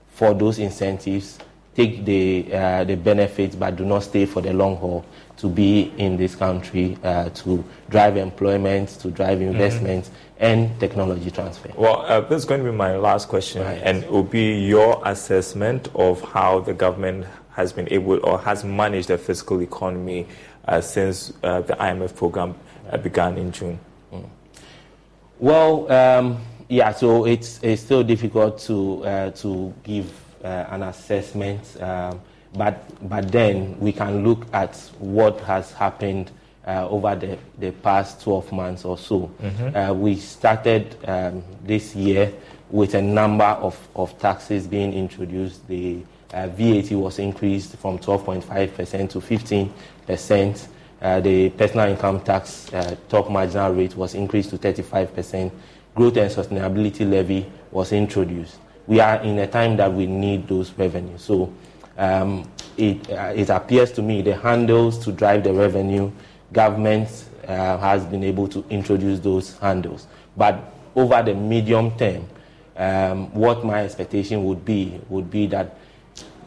for 0.10 0.34
those 0.34 0.60
incentives, 0.60 1.40
take 1.76 2.06
the, 2.06 2.54
uh, 2.54 2.84
the 2.84 2.96
benefits, 2.96 3.56
but 3.56 3.76
do 3.76 3.86
not 3.86 4.04
stay 4.04 4.26
for 4.26 4.42
the 4.42 4.54
long 4.54 4.76
haul 4.78 5.06
to 5.38 5.48
be 5.48 5.94
in 5.98 6.18
this 6.18 6.36
country 6.36 6.98
uh, 7.04 7.30
to 7.30 7.64
drive 7.90 8.18
employment, 8.18 8.90
to 8.90 9.10
drive 9.10 9.42
investment, 9.42 10.06
mm-hmm. 10.06 10.16
and 10.40 10.80
technology 10.80 11.32
transfer. 11.32 11.72
Well, 11.78 12.02
uh, 12.02 12.22
this 12.22 12.40
is 12.40 12.46
going 12.46 12.64
to 12.64 12.70
be 12.70 12.76
my 12.76 12.98
last 12.98 13.30
question, 13.30 13.62
right. 13.62 13.80
and 13.82 14.04
it 14.04 14.12
will 14.12 14.24
be 14.24 14.60
your 14.66 15.02
assessment 15.06 15.88
of 15.96 16.22
how 16.22 16.60
the 16.60 16.74
government 16.74 17.26
has 17.52 17.72
been 17.72 17.88
able 17.92 18.20
or 18.26 18.40
has 18.40 18.64
managed 18.64 19.08
the 19.08 19.18
fiscal 19.18 19.62
economy 19.62 20.28
uh, 20.68 20.82
since 20.82 21.34
uh, 21.44 21.62
the 21.62 21.74
IMF 21.74 22.16
program 22.16 22.56
uh, 22.92 22.98
began 22.98 23.38
in 23.38 23.52
June. 23.52 23.80
Mm. 24.14 24.30
Well, 25.40 25.92
um, 25.92 26.42
yeah, 26.68 26.92
so 26.92 27.26
it's, 27.26 27.60
it's 27.64 27.82
still 27.82 28.04
difficult 28.04 28.60
to, 28.60 29.06
uh, 29.06 29.32
to 29.32 29.74
give 29.84 30.12
an 30.44 30.84
assessment. 30.84 31.82
Um, 31.82 32.22
but, 32.54 32.84
but 33.08 33.32
then 33.32 33.80
we 33.80 33.92
can 33.92 34.24
look 34.24 34.48
at 34.54 34.76
what 35.00 35.40
has 35.42 35.72
happened 35.72 36.32
uh, 36.66 36.88
over 36.90 37.16
the, 37.16 37.38
the 37.58 37.72
past 37.72 38.22
12 38.24 38.52
months 38.52 38.86
or 38.86 38.98
so. 38.98 39.32
Mm-hmm. 39.42 39.76
Uh, 39.76 39.94
we 39.94 40.16
started 40.16 40.96
um, 41.08 41.44
this 41.64 41.96
year 41.96 42.32
with 42.70 42.94
a 42.94 43.02
number 43.02 43.46
of, 43.46 43.76
of 43.96 44.18
taxes 44.20 44.68
being 44.68 44.94
introduced. 44.94 45.68
The 45.68 46.04
uh, 46.34 46.48
VAT 46.48 46.92
was 46.92 47.20
increased 47.20 47.76
from 47.78 47.98
12.5% 47.98 49.10
to 49.10 49.20
15%. 50.08 50.68
Uh, 51.02 51.20
the 51.22 51.50
personal 51.52 51.88
income 51.88 52.20
tax 52.22 52.72
uh, 52.74 52.96
top 53.08 53.32
marginal 53.32 53.74
rate 53.74 53.96
was 53.96 54.14
increased 54.14 54.50
to 54.52 54.58
35%. 54.58 55.52
Growth 55.96 56.18
and 56.18 56.32
sustainability 56.32 57.10
levy 57.10 57.46
was 57.72 57.92
introduced. 57.94 58.58
We 58.90 59.00
are 59.00 59.22
in 59.22 59.38
a 59.38 59.46
time 59.46 59.78
that 59.78 59.94
we 59.94 60.08
need 60.08 60.48
those 60.48 60.72
revenues. 60.74 61.22
So 61.22 61.54
um, 61.96 62.50
it, 62.76 63.08
uh, 63.12 63.34
it, 63.36 63.50
appears 63.52 63.92
to 63.92 64.02
me 64.02 64.24
the 64.24 64.36
handles 64.36 64.98
to 65.06 65.12
drive 65.12 65.44
the 65.44 65.54
revenue, 65.54 66.12
government 66.52 67.30
uh, 67.48 67.78
has 67.78 68.04
been 68.04 68.24
able 68.24 68.48
to 68.48 68.66
introduce 68.72 69.20
those 69.20 69.56
handles. 69.60 70.08
But 70.36 70.74
over 70.96 71.22
the 71.22 71.36
medium 71.36 71.96
term, 72.00 72.28
um, 72.78 73.32
what 73.32 73.64
my 73.64 73.84
expectation 73.84 74.44
would 74.46 74.66
be 74.66 75.00
would 75.10 75.30
be 75.30 75.46
that 75.48 75.78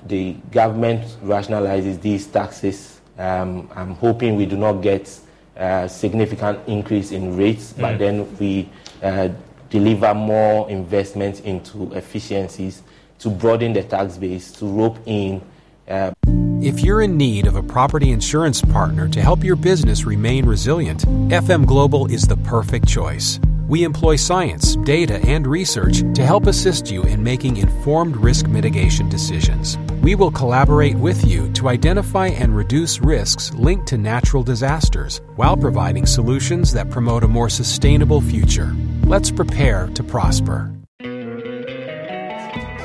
the 0.07 0.33
government 0.51 1.05
rationalizes 1.23 2.01
these 2.01 2.27
taxes. 2.27 3.01
Um, 3.19 3.71
I'm 3.77 3.95
hoping 3.95 4.35
we 4.35 4.47
do 4.47 4.57
not 4.57 4.83
get 4.83 5.17
a 5.55 5.89
significant 5.89 6.59
increase 6.67 7.13
in 7.13 7.37
rates, 7.37 7.73
mm. 7.73 7.83
but 7.83 7.99
then 7.99 8.37
we 8.39 8.69
uh, 9.01 9.29
deliver 9.73 10.13
more 10.13 10.71
investment 10.71 11.41
into 11.41 11.91
efficiencies 11.95 12.83
to 13.19 13.31
broaden 13.31 13.73
the 13.73 13.83
tax 13.83 14.19
base, 14.19 14.53
to 14.53 14.67
rope 14.67 14.99
in. 15.07 15.41
Uh, 15.89 16.13
if 16.61 16.81
you're 16.81 17.01
in 17.01 17.17
need 17.17 17.47
of 17.47 17.57
a 17.57 17.63
property 17.63 18.11
insurance 18.13 18.61
partner 18.61 19.09
to 19.09 19.21
help 19.21 19.43
your 19.43 19.57
business 19.57 20.05
remain 20.05 20.45
resilient, 20.45 21.07
FM 21.31 21.67
Global 21.67 22.07
is 22.07 22.23
the 22.23 22.37
perfect 22.37 22.87
choice. 22.87 23.41
We 23.67 23.85
employ 23.85 24.17
science, 24.17 24.77
data, 24.77 25.19
and 25.27 25.47
research 25.47 26.01
to 26.15 26.25
help 26.25 26.47
assist 26.47 26.91
you 26.91 27.03
in 27.05 27.23
making 27.23 27.57
informed 27.57 28.17
risk 28.17 28.47
mitigation 28.49 29.09
decisions. 29.09 29.79
We 30.03 30.17
will 30.17 30.33
collaborate 30.33 30.97
with 30.97 31.25
you 31.25 31.53
to 31.53 31.69
identify 31.69 32.27
and 32.27 32.57
reduce 32.57 32.99
risks 32.99 33.55
linked 33.55 33.87
to 33.87 33.97
natural 33.97 34.43
disasters 34.43 35.21
while 35.37 35.57
providing 35.57 36.07
solutions 36.07 36.73
that 36.73 36.91
promote 36.91 37.23
a 37.23 37.29
more 37.29 37.49
sustainable 37.49 38.21
future. 38.21 38.75
Let's 39.03 39.31
prepare 39.31 39.87
to 39.95 40.03
prosper. 40.03 40.69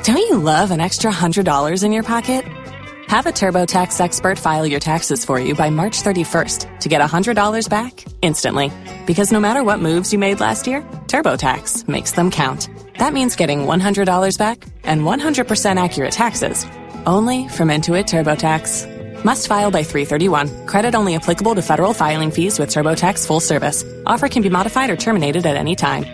Don't 0.03 0.17
you 0.17 0.37
love 0.37 0.69
an 0.69 0.79
extra 0.79 1.11
$100 1.11 1.83
in 1.83 1.91
your 1.91 2.03
pocket? 2.03 2.45
Have 3.07 3.25
a 3.25 3.31
TurboTax 3.31 3.99
expert 3.99 4.37
file 4.37 4.67
your 4.67 4.79
taxes 4.79 5.25
for 5.25 5.39
you 5.39 5.55
by 5.55 5.71
March 5.71 6.03
31st 6.03 6.81
to 6.81 6.89
get 6.89 7.01
$100 7.01 7.67
back 7.67 8.05
instantly. 8.21 8.71
Because 9.07 9.31
no 9.31 9.39
matter 9.39 9.63
what 9.63 9.79
moves 9.79 10.13
you 10.13 10.19
made 10.19 10.39
last 10.39 10.67
year, 10.67 10.81
TurboTax 11.07 11.87
makes 11.87 12.11
them 12.11 12.29
count. 12.29 12.69
That 12.99 13.13
means 13.13 13.35
getting 13.35 13.61
$100 13.61 14.37
back 14.37 14.63
and 14.83 15.01
100% 15.01 15.83
accurate 15.83 16.11
taxes 16.11 16.67
only 17.07 17.47
from 17.47 17.69
Intuit 17.69 18.05
TurboTax. 18.05 19.23
Must 19.23 19.47
file 19.47 19.71
by 19.71 19.83
331. 19.83 20.67
Credit 20.67 20.93
only 20.93 21.15
applicable 21.15 21.55
to 21.55 21.61
federal 21.61 21.93
filing 21.93 22.31
fees 22.31 22.59
with 22.59 22.69
TurboTax 22.69 23.25
full 23.25 23.39
service. 23.39 23.83
Offer 24.05 24.27
can 24.27 24.43
be 24.43 24.49
modified 24.49 24.89
or 24.89 24.95
terminated 24.95 25.45
at 25.45 25.55
any 25.55 25.75
time. 25.75 26.05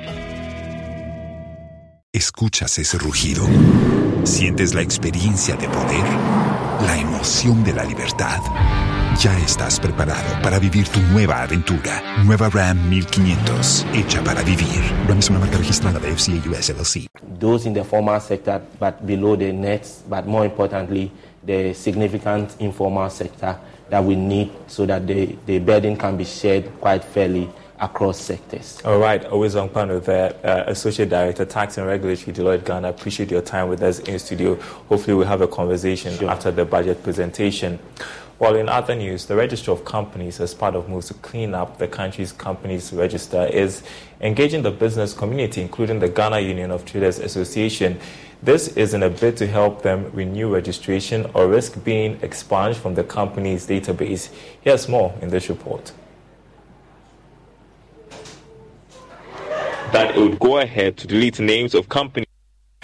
¿Escuchas 2.14 2.78
ese 2.78 3.00
rugido? 3.00 3.44
¿Sientes 4.24 4.76
la 4.76 4.82
experiencia 4.82 5.56
de 5.56 5.68
poder? 5.68 6.06
¿La 6.86 6.98
emoción 7.00 7.64
de 7.64 7.74
la 7.74 7.84
libertad? 7.84 8.40
Ya 9.22 9.38
estás 9.38 9.80
preparado 9.80 10.42
para 10.42 10.58
vivir 10.58 10.88
tu 10.88 11.00
nueva 11.12 11.44
aventura. 11.44 12.02
Nueva 12.26 12.50
Ram 12.50 12.90
1500, 12.90 13.86
hecha 13.94 14.24
para 14.24 14.42
vivir. 14.42 14.82
Ram 15.08 15.20
es 15.20 15.30
una 15.30 15.40
marca 15.40 15.58
registrada 15.58 16.00
de 16.00 16.12
FCA 16.12 16.50
US 16.50 16.70
LLC. 16.70 17.08
Those 17.40 17.68
in 17.68 17.76
the 17.76 17.84
formal 17.84 18.20
sector, 18.20 18.60
but 18.80 19.06
below 19.06 19.38
the 19.38 19.54
nets, 19.54 20.04
but 20.10 20.26
more 20.26 20.46
importantly, 20.46 21.12
the 21.46 21.74
significant 21.76 22.56
informal 22.60 23.10
sector 23.10 23.56
that 23.90 24.04
we 24.04 24.16
need 24.16 24.52
so 24.68 24.86
that 24.88 25.06
the, 25.06 25.38
the 25.46 25.60
burden 25.60 25.96
can 25.96 26.18
be 26.18 26.26
shared 26.26 26.66
quite 26.82 27.04
fairly 27.04 27.48
across 27.80 28.20
sectors. 28.20 28.82
All 28.86 28.98
right, 28.98 29.24
always 29.26 29.56
on 29.56 29.70
panel 29.70 30.00
there, 30.00 30.34
uh, 30.44 30.64
Associate 30.68 31.10
Director, 31.10 31.46
Tax 31.46 31.78
and 31.78 31.86
Regulatory, 31.86 32.34
Deloitte 32.34 32.66
Ghana. 32.66 32.90
Appreciate 32.90 33.30
your 33.30 33.42
time 33.42 33.68
with 33.68 33.84
us 33.84 34.00
in 34.00 34.18
studio. 34.20 34.56
Hopefully, 34.90 35.16
we'll 35.16 35.28
have 35.28 35.42
a 35.42 35.48
conversation 35.48 36.18
sure. 36.18 36.30
after 36.30 36.50
the 36.52 36.66
budget 36.66 37.04
presentation. 37.04 37.80
While 38.44 38.56
in 38.58 38.68
other 38.68 38.94
news, 38.94 39.26
the 39.26 39.38
Register 39.38 39.72
of 39.72 39.86
Companies, 39.86 40.42
as 40.42 40.54
part 40.54 40.76
of 40.76 40.90
moves 40.90 41.08
to 41.08 41.14
clean 41.14 41.54
up 41.56 41.78
the 41.78 41.88
country's 41.88 42.34
companies 42.34 42.92
register, 42.92 43.46
is 43.46 43.84
engaging 44.20 44.64
the 44.64 44.72
business 44.72 45.14
community, 45.14 45.62
including 45.62 46.00
the 46.00 46.10
Ghana 46.10 46.42
Union 46.42 46.70
of 46.70 46.84
Traders 46.84 47.20
Association. 47.20 47.98
This 48.42 48.76
is 48.76 48.94
in 48.94 49.02
a 49.02 49.10
bid 49.10 49.38
to 49.38 49.48
help 49.48 49.82
them 49.82 50.12
renew 50.12 50.54
registration 50.54 51.26
or 51.34 51.48
risk 51.48 51.82
being 51.86 52.20
expunged 52.22 52.80
from 52.80 52.96
the 52.96 53.06
company's 53.06 53.66
database. 53.66 54.28
Here's 54.60 54.90
more 54.90 55.16
in 55.22 55.30
this 55.30 55.48
report. 55.48 55.94
that 59.94 60.18
it 60.18 60.20
would 60.20 60.40
go 60.40 60.58
ahead 60.58 60.98
to 60.98 61.08
delete 61.08 61.40
names 61.40 61.76
of 61.76 61.88
companies 61.88 62.33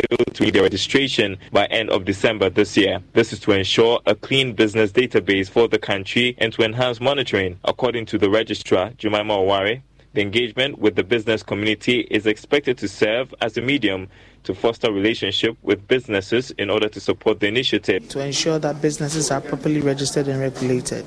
to 0.10 0.52
their 0.52 0.63
registration 0.63 1.38
by 1.52 1.65
end 1.65 1.89
of 1.91 2.04
December 2.06 2.50
this 2.50 2.76
year. 2.76 3.00
This 3.13 3.32
is 3.32 3.39
to 3.41 3.52
ensure 3.52 4.00
a 4.08 4.15
clean 4.15 4.54
business 4.54 4.91
database 4.91 5.50
for 5.50 5.67
the 5.67 5.78
country 5.78 6.36
and 6.39 6.52
to 6.54 6.63
enhance 6.63 7.00
monitoring. 7.00 7.60
According 7.63 8.08
to 8.08 8.17
the 8.17 8.30
registrar, 8.30 8.91
Jemima 8.98 9.36
Oware, 9.36 9.82
the 10.13 10.22
engagement 10.22 10.80
with 10.80 10.95
the 10.95 11.04
business 11.04 11.43
community 11.43 12.08
is 12.10 12.26
expected 12.26 12.78
to 12.80 12.88
serve 12.88 13.34
as 13.41 13.56
a 13.58 13.62
medium 13.62 14.08
to 14.45 14.56
foster 14.56 14.91
relationship 14.91 15.56
with 15.62 15.88
businesses 15.88 16.50
in 16.52 16.72
order 16.72 16.89
to 16.89 17.00
support 17.00 17.39
the 17.39 17.48
initiative. 17.48 18.10
To 18.10 18.26
ensure 18.26 18.58
that 18.58 18.82
businesses 18.82 19.30
are 19.30 19.41
properly 19.41 19.82
registered 19.82 20.28
and 20.28 20.39
regulated 20.39 21.06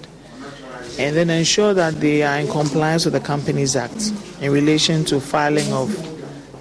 and 0.98 1.16
then 1.16 1.30
ensure 1.30 1.72
that 1.74 1.94
they 2.00 2.22
are 2.22 2.38
in 2.38 2.46
compliance 2.46 3.04
with 3.06 3.14
the 3.14 3.20
Companies 3.20 3.74
Act 3.74 4.12
in 4.40 4.52
relation 4.52 5.04
to 5.06 5.20
filing 5.20 5.72
of 5.72 5.90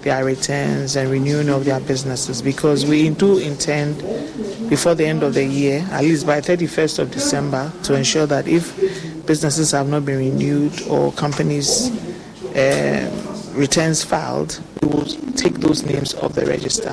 their 0.02 0.24
returns 0.24 0.96
and 0.96 1.10
renewing 1.10 1.48
of 1.48 1.64
their 1.64 1.80
businesses 1.80 2.42
because 2.42 2.84
we 2.86 3.10
do 3.10 3.38
intend 3.38 3.98
before 4.68 4.94
the 4.94 5.06
end 5.06 5.22
of 5.22 5.34
the 5.34 5.44
year, 5.44 5.86
at 5.90 6.02
least 6.02 6.26
by 6.26 6.40
31st 6.40 6.98
of 6.98 7.10
December, 7.10 7.72
to 7.84 7.94
ensure 7.94 8.26
that 8.26 8.48
if 8.48 8.74
businesses 9.26 9.70
have 9.70 9.88
not 9.88 10.04
been 10.04 10.18
renewed 10.18 10.82
or 10.88 11.12
companies 11.12 11.90
uh, 12.56 13.10
returns 13.54 14.02
filed, 14.02 14.60
we 14.82 14.88
will 14.88 15.04
take 15.36 15.54
those 15.54 15.84
names 15.84 16.14
off 16.14 16.32
the 16.34 16.46
register. 16.46 16.92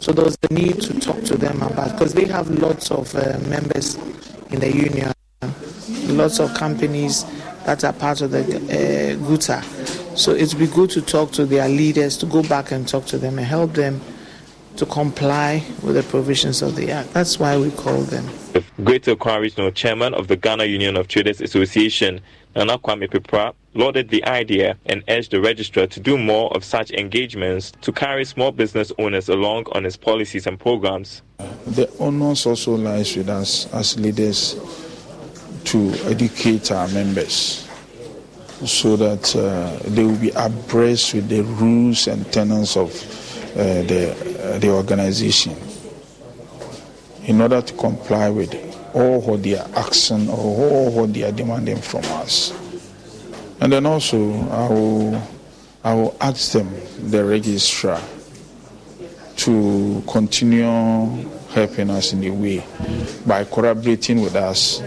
So 0.00 0.12
there's 0.12 0.36
the 0.38 0.54
need 0.54 0.80
to 0.82 1.00
talk 1.00 1.22
to 1.24 1.36
them 1.36 1.62
about 1.62 1.92
because 1.92 2.14
they 2.14 2.26
have 2.26 2.50
lots 2.50 2.90
of 2.90 3.14
uh, 3.14 3.38
members 3.48 3.96
in 4.50 4.60
the 4.60 4.70
union 4.70 5.14
lots 6.08 6.38
of 6.38 6.54
companies 6.54 7.24
that 7.64 7.84
are 7.84 7.92
part 7.92 8.20
of 8.20 8.30
the 8.30 8.40
uh, 8.40 9.26
GUTA. 9.26 9.62
So 10.16 10.32
it 10.32 10.48
would 10.54 10.58
be 10.60 10.66
good 10.68 10.90
to 10.90 11.02
talk 11.02 11.32
to 11.32 11.44
their 11.44 11.68
leaders, 11.68 12.16
to 12.18 12.26
go 12.26 12.42
back 12.44 12.70
and 12.70 12.86
talk 12.86 13.04
to 13.06 13.18
them 13.18 13.36
and 13.36 13.46
help 13.46 13.72
them 13.72 14.00
to 14.76 14.86
comply 14.86 15.64
with 15.82 15.96
the 15.96 16.04
provisions 16.04 16.62
of 16.62 16.76
the 16.76 16.92
Act. 16.92 17.12
That's 17.12 17.40
why 17.40 17.56
we 17.58 17.72
call 17.72 18.02
them. 18.02 18.28
The 18.52 18.64
Greater 18.84 19.12
Accra 19.12 19.40
Regional 19.40 19.72
Chairman 19.72 20.14
of 20.14 20.28
the 20.28 20.36
Ghana 20.36 20.66
Union 20.66 20.96
of 20.96 21.08
Traders 21.08 21.40
Association, 21.40 22.20
Nana 22.54 22.78
Kwame 22.78 23.08
Pepra, 23.08 23.54
lauded 23.74 24.08
the 24.08 24.24
idea 24.26 24.76
and 24.86 25.02
urged 25.08 25.32
the 25.32 25.40
registrar 25.40 25.88
to 25.88 25.98
do 25.98 26.16
more 26.16 26.54
of 26.56 26.62
such 26.62 26.92
engagements 26.92 27.72
to 27.80 27.90
carry 27.90 28.24
small 28.24 28.52
business 28.52 28.92
owners 28.98 29.28
along 29.28 29.66
on 29.72 29.84
its 29.84 29.96
policies 29.96 30.46
and 30.46 30.60
programs. 30.60 31.22
The 31.66 31.92
onus 31.98 32.46
also 32.46 32.76
lies 32.76 33.16
with 33.16 33.28
us 33.28 33.72
as 33.74 33.98
leaders 33.98 34.54
to 35.64 35.90
educate 36.06 36.70
our 36.70 36.86
members 36.88 37.68
so 38.66 38.96
that 38.96 39.34
uh, 39.36 39.78
they 39.90 40.04
will 40.04 40.16
be 40.16 40.30
abreast 40.30 41.14
with 41.14 41.28
the 41.28 41.42
rules 41.42 42.06
and 42.06 42.30
tenets 42.32 42.76
of 42.76 42.90
uh, 43.56 43.82
the, 43.82 44.10
uh, 44.54 44.58
the 44.58 44.70
organization 44.70 45.54
in 47.24 47.40
order 47.40 47.62
to 47.62 47.72
comply 47.74 48.28
with 48.28 48.54
all 48.94 49.20
what 49.20 49.42
they 49.42 49.56
are 49.58 49.68
asking 49.76 50.28
or 50.28 50.36
all 50.36 50.90
what 50.92 51.12
they 51.12 51.22
are 51.24 51.32
demanding 51.32 51.76
from 51.80 52.04
us. 52.20 52.52
And 53.60 53.72
then 53.72 53.86
also, 53.86 54.18
I 54.50 54.68
will, 54.68 55.22
I 55.82 55.94
will 55.94 56.16
ask 56.20 56.52
them, 56.52 56.70
the 57.10 57.24
registrar, 57.24 58.00
to 59.36 60.02
continue 60.06 61.28
helping 61.50 61.90
us 61.90 62.12
in 62.12 62.24
a 62.24 62.30
way 62.30 62.64
by 63.26 63.44
collaborating 63.44 64.20
with 64.20 64.36
us, 64.36 64.82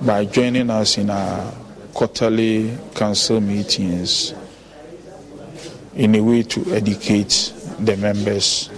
by 0.00 0.24
joining 0.24 0.70
us 0.70 0.98
in 0.98 1.10
our 1.10 1.52
quarterly 1.94 2.76
council 2.94 3.40
meetings 3.40 4.34
in 5.94 6.14
a 6.14 6.20
way 6.20 6.42
to 6.42 6.74
educate 6.74 7.52
the 7.80 7.96
members 7.96 8.70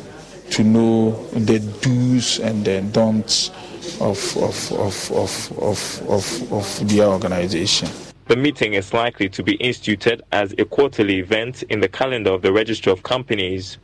to 0.51 0.63
know 0.63 1.13
the 1.33 1.59
do's 1.81 2.39
and 2.41 2.65
the 2.65 2.81
don'ts 2.93 3.51
of, 4.01 4.37
of, 4.37 4.73
of, 4.73 5.13
of, 5.13 5.53
of, 5.59 6.03
of, 6.09 6.53
of 6.53 6.89
their 6.89 7.07
organization. 7.07 7.89
The 8.27 8.37
meeting 8.37 8.75
is 8.75 8.93
likely 8.95 9.29
to 9.31 9.43
be 9.43 9.55
instituted 9.57 10.23
as 10.33 10.55
a 10.59 10.65
quarterly 10.65 11.19
event 11.19 11.63
in 11.65 11.81
the 11.81 11.89
calendar 11.89 12.31
of 12.31 12.43
the 12.43 12.53
Register 12.53 12.91
of 12.91 13.03
Companies. 13.03 13.79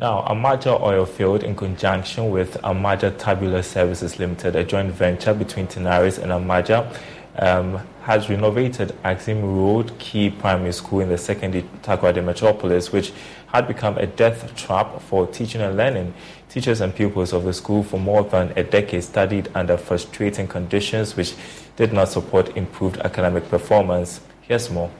Now, 0.00 0.22
Amaja 0.22 0.80
Oil 0.80 1.04
Field, 1.04 1.44
in 1.44 1.54
conjunction 1.54 2.30
with 2.30 2.54
Amaja 2.62 3.18
Tubular 3.18 3.62
Services 3.62 4.18
Limited, 4.18 4.56
a 4.56 4.64
joint 4.64 4.90
venture 4.94 5.34
between 5.34 5.66
Tenaris 5.66 6.16
and 6.16 6.32
Amaja, 6.32 6.90
um, 7.36 7.78
has 8.00 8.30
renovated 8.30 8.96
Axim 9.04 9.42
Road 9.42 9.92
Key 9.98 10.30
Primary 10.30 10.72
School 10.72 11.00
in 11.00 11.10
the 11.10 11.18
second 11.18 11.52
Takoradi 11.82 12.24
Metropolis, 12.24 12.90
which 12.90 13.12
had 13.48 13.68
become 13.68 13.98
a 13.98 14.06
death 14.06 14.56
trap 14.56 15.02
for 15.02 15.26
teaching 15.26 15.60
and 15.60 15.76
learning. 15.76 16.14
Teachers 16.48 16.80
and 16.80 16.94
pupils 16.94 17.34
of 17.34 17.44
the 17.44 17.52
school 17.52 17.82
for 17.82 18.00
more 18.00 18.24
than 18.24 18.54
a 18.56 18.64
decade 18.64 19.04
studied 19.04 19.50
under 19.54 19.76
frustrating 19.76 20.48
conditions 20.48 21.14
which 21.14 21.34
did 21.76 21.92
not 21.92 22.08
support 22.08 22.56
improved 22.56 22.96
academic 23.00 23.50
performance. 23.50 24.22
Here's 24.40 24.70
more. 24.70 24.90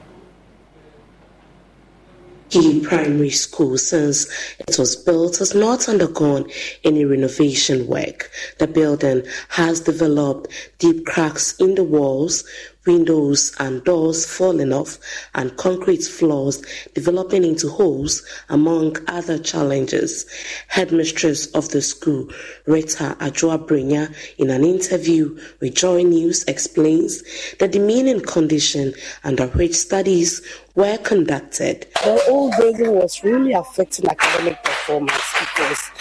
Key 2.51 2.81
Primary 2.81 3.29
School, 3.29 3.77
since 3.77 4.29
it 4.59 4.77
was 4.77 4.97
built, 4.97 5.37
has 5.37 5.55
not 5.55 5.87
undergone 5.87 6.51
any 6.83 7.05
renovation 7.05 7.87
work. 7.87 8.29
The 8.59 8.67
building 8.67 9.23
has 9.47 9.79
developed 9.79 10.51
deep 10.77 11.05
cracks 11.05 11.55
in 11.61 11.75
the 11.75 11.85
walls, 11.85 12.43
windows 12.85 13.53
and 13.59 13.83
doors 13.83 14.25
falling 14.25 14.73
off, 14.73 14.97
and 15.35 15.55
concrete 15.57 16.03
floors 16.03 16.63
developing 16.93 17.43
into 17.43 17.69
holes, 17.69 18.23
among 18.49 18.97
other 19.07 19.37
challenges. 19.37 20.25
Headmistress 20.67 21.47
of 21.47 21.69
the 21.69 21.81
school, 21.81 22.29
Rita 22.65 23.15
Ajoabrenya, 23.19 24.13
in 24.37 24.49
an 24.49 24.63
interview 24.63 25.37
with 25.59 25.75
Joy 25.75 26.03
News, 26.03 26.43
explains 26.45 27.23
the 27.59 27.67
demeaning 27.67 28.21
condition 28.21 28.93
under 29.23 29.47
which 29.47 29.75
studies 29.75 30.41
were 30.75 30.97
conducted. 30.99 31.87
The 32.03 32.23
old 32.29 32.53
building 32.57 32.93
was 32.95 33.23
really 33.23 33.53
affecting 33.53 34.07
academic 34.09 34.63
performance 34.63 35.21
because 35.39 35.91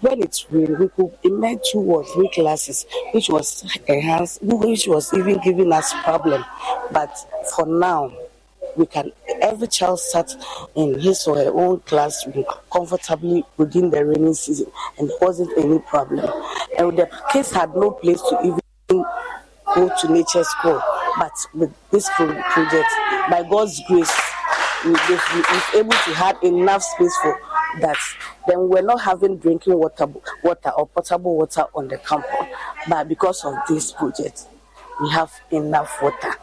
when 0.00 0.22
it 0.22 0.44
rained, 0.50 0.78
we 0.78 0.88
could 0.88 1.12
emerge 1.22 1.60
two 1.72 1.80
or 1.80 2.04
three 2.04 2.28
classes, 2.30 2.86
which 3.12 3.28
was 3.28 3.64
enhanced, 3.86 4.42
which 4.42 4.86
was 4.86 5.12
even 5.14 5.40
giving 5.42 5.72
us 5.72 5.92
problem. 6.02 6.44
But 6.92 7.16
for 7.54 7.66
now, 7.66 8.12
we 8.76 8.86
can 8.86 9.12
every 9.40 9.68
child 9.68 10.00
sat 10.00 10.34
in 10.74 10.98
his 10.98 11.26
or 11.26 11.36
her 11.36 11.52
own 11.52 11.80
classroom 11.80 12.44
comfortably 12.72 13.44
within 13.56 13.90
the 13.90 14.04
rainy 14.04 14.34
season, 14.34 14.66
and 14.98 15.10
wasn't 15.20 15.56
any 15.58 15.78
problem. 15.78 16.28
And 16.78 16.96
the 16.98 17.08
kids 17.32 17.52
had 17.52 17.74
no 17.74 17.92
place 17.92 18.20
to 18.20 18.40
even 18.42 19.04
go 19.74 19.90
to 20.00 20.12
nature 20.12 20.44
school. 20.44 20.82
But 21.18 21.32
with 21.54 21.72
this 21.90 22.08
project, 22.10 22.88
by 23.30 23.46
God's 23.48 23.80
grace, 23.86 24.12
we 24.84 24.90
were 24.90 25.20
able 25.76 25.92
to 25.92 26.14
have 26.14 26.36
enough 26.42 26.82
space 26.82 27.16
for 27.22 27.38
that. 27.80 27.96
Then 28.46 28.68
we're 28.68 28.82
not 28.82 29.00
having 29.00 29.38
drinking 29.38 29.78
water, 29.78 30.06
water 30.42 30.70
or 30.70 30.86
potable 30.86 31.36
water 31.36 31.64
on 31.74 31.88
the 31.88 31.98
campus. 31.98 32.30
But 32.88 33.08
because 33.08 33.44
of 33.44 33.54
this 33.68 33.92
project, 33.92 34.46
we 35.00 35.10
have 35.10 35.32
enough 35.50 36.02
water. 36.02 36.34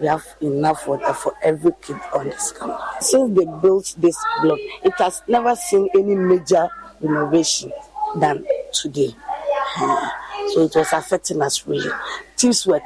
We 0.00 0.06
have 0.06 0.24
enough 0.40 0.86
water 0.86 1.12
for 1.12 1.34
every 1.42 1.72
kid 1.82 2.00
on 2.14 2.26
this 2.26 2.52
campus. 2.52 3.10
Since 3.10 3.38
they 3.38 3.44
built 3.60 3.94
this 3.98 4.16
block, 4.42 4.58
it 4.82 4.94
has 4.98 5.22
never 5.28 5.54
seen 5.54 5.88
any 5.94 6.14
major 6.14 6.68
renovation 7.00 7.72
than 8.16 8.44
today. 8.72 9.14
So 10.48 10.62
it 10.62 10.74
was 10.74 10.92
affecting 10.92 11.40
us 11.42 11.66
really. 11.66 11.90
Thieves 12.36 12.66
were 12.66 12.80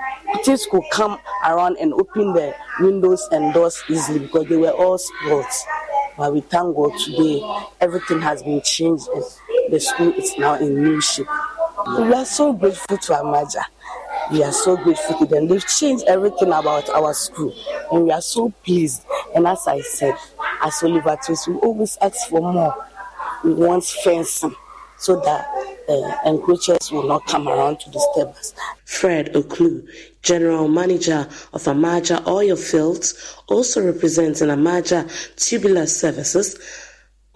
thieves 0.45 0.67
could 0.71 0.83
come 0.91 1.19
around 1.45 1.77
and 1.79 1.95
open 1.95 2.33
the 2.33 2.55
windows 2.81 3.27
and 3.33 3.55
doors 3.55 3.83
easily 3.89 4.19
because 4.19 4.47
they 4.49 4.57
were 4.57 4.71
all 4.73 4.99
spoiled. 4.99 5.47
But 6.17 6.33
we 6.33 6.41
thank 6.41 6.77
God 6.77 6.93
today, 7.05 7.43
everything 7.81 8.21
has 8.21 8.43
been 8.43 8.61
changed 8.63 9.09
and 9.09 9.25
the 9.73 9.81
school 9.81 10.13
is 10.13 10.37
now 10.39 10.55
in 10.55 10.83
new 10.83 11.01
shape. 11.01 11.27
We 11.99 12.13
are 12.15 12.25
so 12.25 12.53
grateful 12.53 12.97
to 12.99 13.13
Amaja. 13.13 13.63
We 14.31 14.43
are 14.43 14.53
so 14.53 14.77
grateful 14.77 15.19
to 15.19 15.27
them. 15.27 15.49
They've 15.49 15.67
changed 15.67 16.05
everything 16.07 16.49
about 16.49 16.89
our 16.91 17.13
school 17.15 17.55
and 17.91 18.05
we 18.05 18.11
are 18.13 18.23
so 18.23 18.51
pleased. 18.65 19.05
And 19.35 19.47
as 19.47 19.67
I 19.67 19.81
said, 19.81 20.15
as 20.63 20.83
Oliver 20.83 21.19
Twist, 21.25 21.49
we 21.49 21.55
always 21.57 21.99
ask 22.01 22.29
for 22.29 22.41
more. 22.41 22.75
We 23.43 23.53
want 23.53 23.85
fencing 23.85 24.55
so 24.99 25.21
that 25.21 25.47
uh, 25.89 26.17
encroachers 26.27 26.91
will 26.91 27.07
not 27.07 27.27
come 27.27 27.49
around 27.49 27.79
to 27.81 27.91
disturb 27.91 28.29
us. 28.29 28.55
Fred 28.85 29.33
Oklu, 29.35 29.87
General 30.23 30.69
Manager 30.69 31.29
of 31.53 31.63
Amaja 31.65 32.27
Oil 32.27 32.57
Fields, 32.57 33.37
also 33.49 33.85
representing 33.85 34.49
Amaja 34.49 35.05
Tubular 35.37 35.87
Services, 35.87 36.59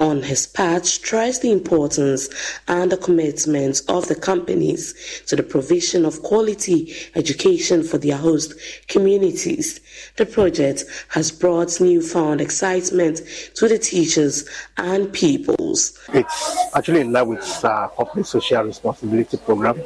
on 0.00 0.22
his 0.22 0.46
part 0.46 0.86
stressed 0.86 1.42
the 1.42 1.50
importance 1.50 2.28
and 2.68 2.92
the 2.92 2.96
commitment 2.96 3.82
of 3.88 4.06
the 4.08 4.14
companies 4.14 4.94
to 5.26 5.34
the 5.34 5.42
provision 5.42 6.04
of 6.04 6.22
quality 6.22 6.94
education 7.14 7.82
for 7.82 7.98
their 7.98 8.16
host 8.16 8.54
communities. 8.86 9.80
The 10.16 10.26
project 10.26 10.84
has 11.08 11.32
brought 11.32 11.80
newfound 11.80 12.40
excitement 12.40 13.22
to 13.54 13.68
the 13.68 13.78
teachers 13.78 14.48
and 14.76 15.12
pupils. 15.12 15.98
It's 16.14 16.56
actually 16.74 17.00
in 17.00 17.12
line 17.12 17.28
with 17.28 17.64
our 17.64 17.88
corporate 17.88 18.26
social 18.26 18.62
responsibility 18.62 19.36
program, 19.38 19.80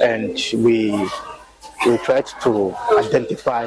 and 0.00 0.38
we 0.54 1.08
we 1.86 1.96
tried 1.98 2.26
to 2.42 2.74
identify 2.98 3.66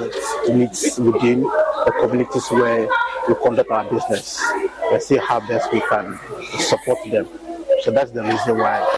needs 0.50 1.00
within 1.00 1.42
the 1.42 1.94
communities 2.00 2.48
where 2.52 2.88
we 3.28 3.36
conduct 3.36 3.72
our 3.72 3.84
business 3.90 4.40
and 4.92 5.02
see 5.02 5.18
how 5.18 5.40
best 5.48 5.72
we 5.74 5.82
can 5.82 6.20
support 6.60 7.00
them. 7.10 7.28
So 7.82 7.92
that's 7.92 8.12
the 8.12 8.24
reason 8.24 8.58
why 8.58 8.96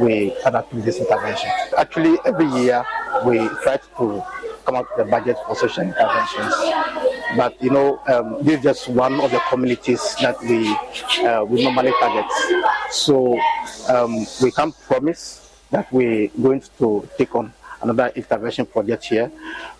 we 0.00 0.34
undertook 0.44 0.84
this 0.84 0.98
intervention. 0.98 1.50
Actually, 1.76 2.18
every 2.26 2.46
year 2.46 2.84
we 3.24 3.38
try 3.62 3.78
to 3.96 4.24
come 4.66 4.74
up 4.76 4.86
with 4.96 5.06
a 5.06 5.10
budget 5.10 5.36
for 5.46 5.54
social 5.56 5.84
interventions. 5.84 6.54
But 7.36 7.60
you 7.62 7.70
know, 7.70 8.00
um, 8.06 8.44
this 8.44 8.58
is 8.58 8.62
just 8.62 8.88
one 8.88 9.20
of 9.20 9.30
the 9.30 9.40
communities 9.48 10.00
that 10.20 10.38
we 10.42 10.68
uh, 11.26 11.44
we 11.44 11.64
normally 11.64 11.92
target. 12.00 12.30
So 12.90 13.38
um, 13.88 14.26
we 14.42 14.50
can't 14.50 14.74
promise 14.82 15.50
that 15.70 15.90
we're 15.92 16.28
going 16.40 16.62
to 16.78 17.08
take 17.18 17.34
on 17.34 17.52
another 17.82 18.12
intervention 18.14 18.66
project 18.66 19.04
here, 19.04 19.30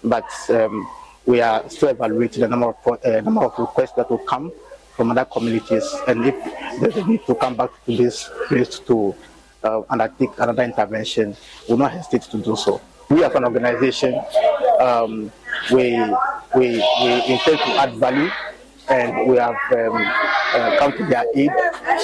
but 0.02 0.28
um, 0.50 0.88
we 1.26 1.40
are 1.40 1.68
still 1.68 1.88
evaluating 1.88 2.40
the 2.40 2.48
number 2.48 2.68
of 2.68 2.76
uh, 3.04 3.20
number 3.20 3.44
of 3.44 3.58
requests 3.58 3.92
that 3.92 4.10
will 4.10 4.18
come 4.18 4.52
from 4.96 5.10
other 5.10 5.24
communities, 5.24 5.86
and 6.08 6.26
if 6.26 6.34
there's 6.80 6.96
a 6.96 7.06
need 7.06 7.24
to 7.26 7.34
come 7.34 7.54
back 7.54 7.70
to 7.84 7.96
this 7.96 8.30
place 8.48 8.78
to 8.80 9.14
uh, 9.62 9.82
undertake 9.90 10.30
another 10.38 10.62
intervention, 10.62 11.36
we 11.68 11.72
will 11.72 11.78
not 11.78 11.92
hesitate 11.92 12.22
to 12.22 12.38
do 12.38 12.56
so. 12.56 12.80
We 13.10 13.24
as 13.24 13.34
an 13.34 13.44
organization, 13.44 14.20
um, 14.80 15.32
we, 15.72 15.98
we, 16.54 16.82
we 17.02 17.24
intend 17.26 17.58
to 17.58 17.70
add 17.78 17.94
value 17.94 18.30
and 18.88 19.28
we 19.28 19.36
have 19.36 19.56
um, 19.72 19.96
uh, 20.54 20.76
come 20.78 20.92
to 20.92 21.04
their 21.06 21.24
aid. 21.34 21.50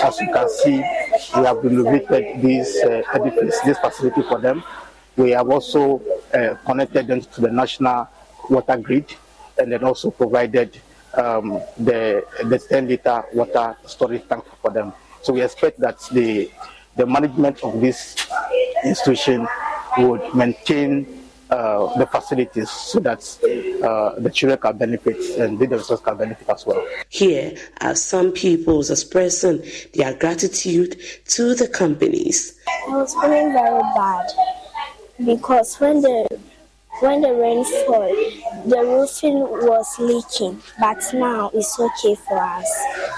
As 0.03 0.19
you 0.21 0.33
can 0.33 0.49
see, 0.49 0.77
we 0.77 1.45
have 1.45 1.59
renovated 1.59 2.43
this 2.43 2.83
uh, 2.85 3.03
edifice, 3.13 3.61
this 3.65 3.79
facility 3.79 4.23
for 4.23 4.39
them. 4.39 4.63
We 5.17 5.31
have 5.31 5.49
also 5.51 6.03
uh, 6.33 6.55
connected 6.67 7.07
them 7.07 7.21
to 7.21 7.41
the 7.41 7.51
national 7.51 8.09
water 8.51 8.77
grid 8.77 9.15
and 9.59 9.73
then 9.73 9.85
also 9.85 10.11
provided 10.11 10.81
um, 11.15 11.61
the, 11.79 12.27
the 12.45 12.59
10 12.59 12.89
liter 12.89 13.25
water 13.33 13.77
storage 13.87 14.27
tank 14.29 14.45
for 14.61 14.71
them. 14.71 14.93
So 15.23 15.33
we 15.33 15.43
expect 15.43 15.79
that 15.81 16.01
the, 16.13 16.51
the 16.97 17.07
management 17.07 17.63
of 17.63 17.81
this 17.81 18.17
institution 18.85 19.47
would 19.99 20.35
maintain 20.35 21.25
uh, 21.51 21.97
the 21.99 22.07
facilities 22.07 22.71
so 22.71 22.99
that 23.01 23.21
uh, 23.85 24.19
the 24.19 24.31
children 24.31 24.59
can 24.59 24.77
benefit 24.77 25.17
and 25.39 25.59
the 25.59 25.67
themselves 25.67 26.03
can 26.03 26.17
benefit 26.17 26.49
as 26.49 26.67
well. 26.67 26.85
Here 27.09 27.57
are 27.81 27.95
some 27.95 28.33
pupils 28.33 28.91
expressing 28.91 29.65
their 29.95 30.15
gratitude 30.15 31.01
to 31.27 31.55
the 31.55 31.69
companies. 31.69 32.59
I 32.89 32.97
was 32.97 33.15
feeling 33.15 33.53
very 33.53 33.81
bad 33.95 34.27
because 35.19 35.77
when 35.81 36.01
the 36.01 36.27
when 37.01 37.23
the 37.23 37.35
rain 37.35 37.65
fell, 37.65 38.09
the 38.67 38.79
roofing 38.83 39.41
was 39.41 39.99
leaking, 39.99 40.63
but 40.79 41.03
now 41.13 41.51
it's 41.53 41.79
okay 41.79 42.15
for 42.15 42.39
us. 42.39 42.71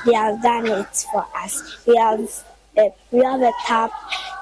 They 0.07 0.15
have 0.15 0.43
done 0.43 0.67
it 0.67 1.07
for 1.13 1.27
us. 1.37 1.77
We 1.87 1.97
have 1.97 2.21
a, 2.79 2.91
we 3.11 3.23
have 3.23 3.43
a 3.43 3.53
tap. 3.67 3.91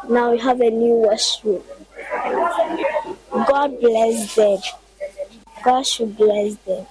Now 0.08 0.30
we 0.30 0.38
have 0.38 0.60
a 0.60 0.70
new 0.70 0.94
washroom. 0.94 1.62
God 3.32 3.80
bless 3.80 4.34
them. 4.36 4.58
God 5.64 5.82
should 5.84 6.16
bless 6.16 6.54
them. 6.58 6.86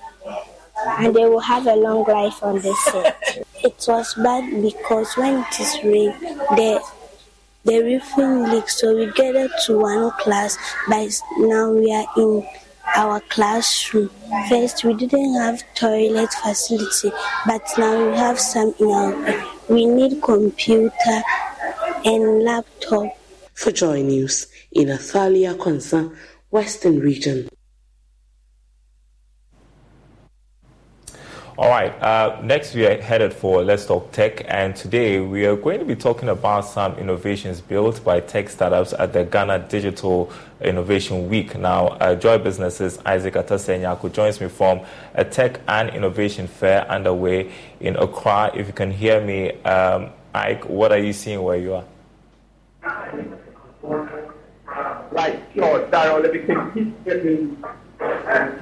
And 0.85 1.15
they 1.15 1.25
will 1.25 1.39
have 1.39 1.65
a 1.67 1.75
long 1.75 2.03
life 2.03 2.43
on 2.43 2.59
this 2.59 2.89
earth. 2.93 3.45
It 3.63 3.85
was 3.87 4.13
bad 4.15 4.61
because 4.61 5.15
when 5.15 5.39
it 5.39 5.59
is 5.59 5.79
rain, 5.83 6.11
the 6.57 6.83
the 7.63 7.81
roofing 7.81 8.43
leaks, 8.51 8.79
so 8.79 8.95
we 8.95 9.11
gathered 9.13 9.51
to 9.65 9.79
one 9.79 10.11
class, 10.19 10.57
but 10.89 11.09
now 11.37 11.71
we 11.71 11.93
are 11.93 12.05
in 12.17 12.45
our 12.95 13.19
classroom. 13.21 14.09
First, 14.49 14.83
we 14.83 14.93
didn't 14.93 15.35
have 15.35 15.63
toilet 15.73 16.33
facility, 16.33 17.11
but 17.45 17.61
now 17.77 18.11
we 18.11 18.17
have 18.17 18.39
some 18.39 18.73
in 18.79 18.91
our. 18.91 19.49
We 19.69 19.85
need 19.85 20.21
computer 20.21 21.21
and 22.03 22.43
laptop. 22.43 23.17
For 23.53 23.71
Joy 23.71 24.01
News 24.01 24.47
in 24.73 24.89
Athalia 24.89 25.55
Konsa, 25.55 26.13
Western 26.51 26.99
Region. 26.99 27.49
All 31.55 31.69
right, 31.69 31.91
uh, 32.01 32.39
next 32.41 32.73
we 32.73 32.83
are 32.87 32.99
headed 32.99 33.31
for 33.31 33.63
Let's 33.63 33.85
Talk 33.85 34.11
Tech, 34.11 34.43
and 34.47 34.75
today 34.75 35.19
we 35.19 35.45
are 35.45 35.55
going 35.55 35.77
to 35.77 35.85
be 35.85 35.95
talking 35.95 36.29
about 36.29 36.61
some 36.61 36.95
innovations 36.97 37.61
built 37.61 38.03
by 38.03 38.21
tech 38.21 38.49
startups 38.49 38.91
at 38.93 39.13
the 39.13 39.23
Ghana 39.23 39.67
Digital 39.69 40.33
Innovation 40.61 41.29
Week. 41.29 41.55
Now, 41.55 41.89
uh, 41.89 42.15
Joy 42.15 42.39
Businesses 42.39 42.97
Isaac 43.05 43.35
Atasenyaku 43.35 44.11
joins 44.11 44.41
me 44.41 44.47
from 44.47 44.81
a 45.13 45.23
tech 45.23 45.59
and 45.67 45.91
innovation 45.91 46.47
fair 46.47 46.89
underway 46.89 47.51
in 47.79 47.97
Accra. 47.97 48.49
If 48.55 48.65
you 48.65 48.73
can 48.73 48.89
hear 48.89 49.23
me, 49.23 49.51
um, 49.61 50.09
Ike, 50.33 50.67
what 50.67 50.91
are 50.91 50.97
you 50.97 51.13
seeing 51.13 51.43
where 51.43 51.57
you 51.57 51.75
are? 51.75 51.85
Right, 55.11 55.39
sure, 55.53 55.87
let 55.91 56.33
me 56.33 56.39
keep 56.73 57.82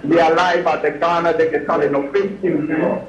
we 0.04 0.20
are 0.20 0.34
live 0.36 0.66
at 0.68 0.82
the 0.82 0.92
Ghana 0.92 1.38
Digital 1.38 1.82
Innovation 1.82 2.68
Week. 2.68 3.02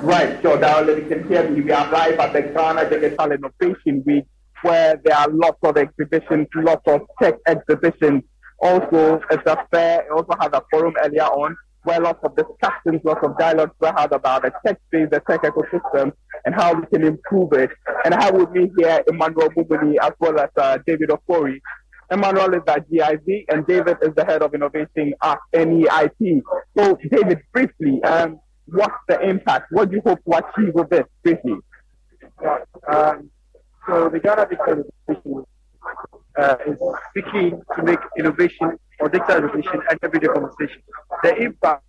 Right, 0.00 0.42
so 0.42 0.56
now 0.56 0.80
you 0.80 1.06
can 1.08 1.28
hear 1.28 1.48
me. 1.48 1.62
We 1.62 1.72
are 1.72 1.90
live 1.90 2.18
at 2.18 2.32
the 2.32 2.42
Ghana 2.42 2.90
Digital 2.90 3.32
Innovation 3.32 4.02
Week 4.06 4.24
where 4.62 4.98
there 5.04 5.16
are 5.16 5.28
lots 5.28 5.58
of 5.62 5.76
exhibitions, 5.76 6.48
lots 6.54 6.82
of 6.86 7.02
tech 7.20 7.34
exhibitions. 7.46 8.22
Also, 8.60 9.20
it's 9.30 9.46
a 9.46 9.66
fair, 9.70 10.00
it 10.00 10.10
also 10.10 10.34
had 10.40 10.54
a 10.54 10.62
forum 10.70 10.94
earlier 11.04 11.24
on 11.24 11.54
where 11.82 12.00
lots 12.00 12.18
of 12.24 12.34
discussions, 12.34 13.02
lots 13.04 13.22
of 13.22 13.36
dialogues 13.38 13.74
were 13.78 13.92
had 13.94 14.10
about 14.12 14.42
the 14.42 14.52
tech 14.66 14.80
space, 14.86 15.06
the 15.10 15.20
tech 15.28 15.42
ecosystem, 15.42 16.12
and 16.46 16.54
how 16.54 16.72
we 16.72 16.86
can 16.86 17.04
improve 17.04 17.52
it. 17.52 17.70
And 18.06 18.14
I 18.14 18.24
have 18.24 18.34
with 18.34 18.50
me 18.52 18.70
here 18.78 19.04
Emmanuel 19.06 19.50
Mumuni 19.50 19.96
as 20.00 20.12
well 20.18 20.40
as 20.40 20.48
uh, 20.56 20.78
David 20.86 21.10
Ofori, 21.10 21.60
Emmanuel 22.10 22.54
is 22.54 22.62
at 22.68 22.88
GIZ, 22.90 23.44
and 23.48 23.66
David 23.66 23.98
is 24.02 24.14
the 24.14 24.24
head 24.24 24.42
of 24.42 24.54
innovation 24.54 25.14
at 25.22 25.38
NEIT. 25.52 26.42
So, 26.76 26.98
David, 27.10 27.40
briefly, 27.52 28.02
um, 28.04 28.40
what's 28.66 28.94
the 29.08 29.20
impact? 29.20 29.72
What 29.72 29.90
do 29.90 29.96
you 29.96 30.02
hope 30.04 30.20
to 30.24 30.38
achieve 30.38 30.74
with 30.74 30.90
this, 30.90 31.04
briefly? 31.22 31.56
Um, 32.92 33.30
so, 33.86 34.08
the 34.08 34.20
Ghana 34.20 34.48
Digital 34.48 35.46
uh, 36.38 36.56
is 36.66 36.76
seeking 37.14 37.62
to 37.76 37.82
make 37.82 37.98
innovation 38.18 38.78
or 39.00 39.08
digital 39.08 39.38
innovation 39.38 39.80
an 39.90 39.98
everyday 40.02 40.28
conversation. 40.28 40.82
The 41.22 41.36
impact 41.36 41.82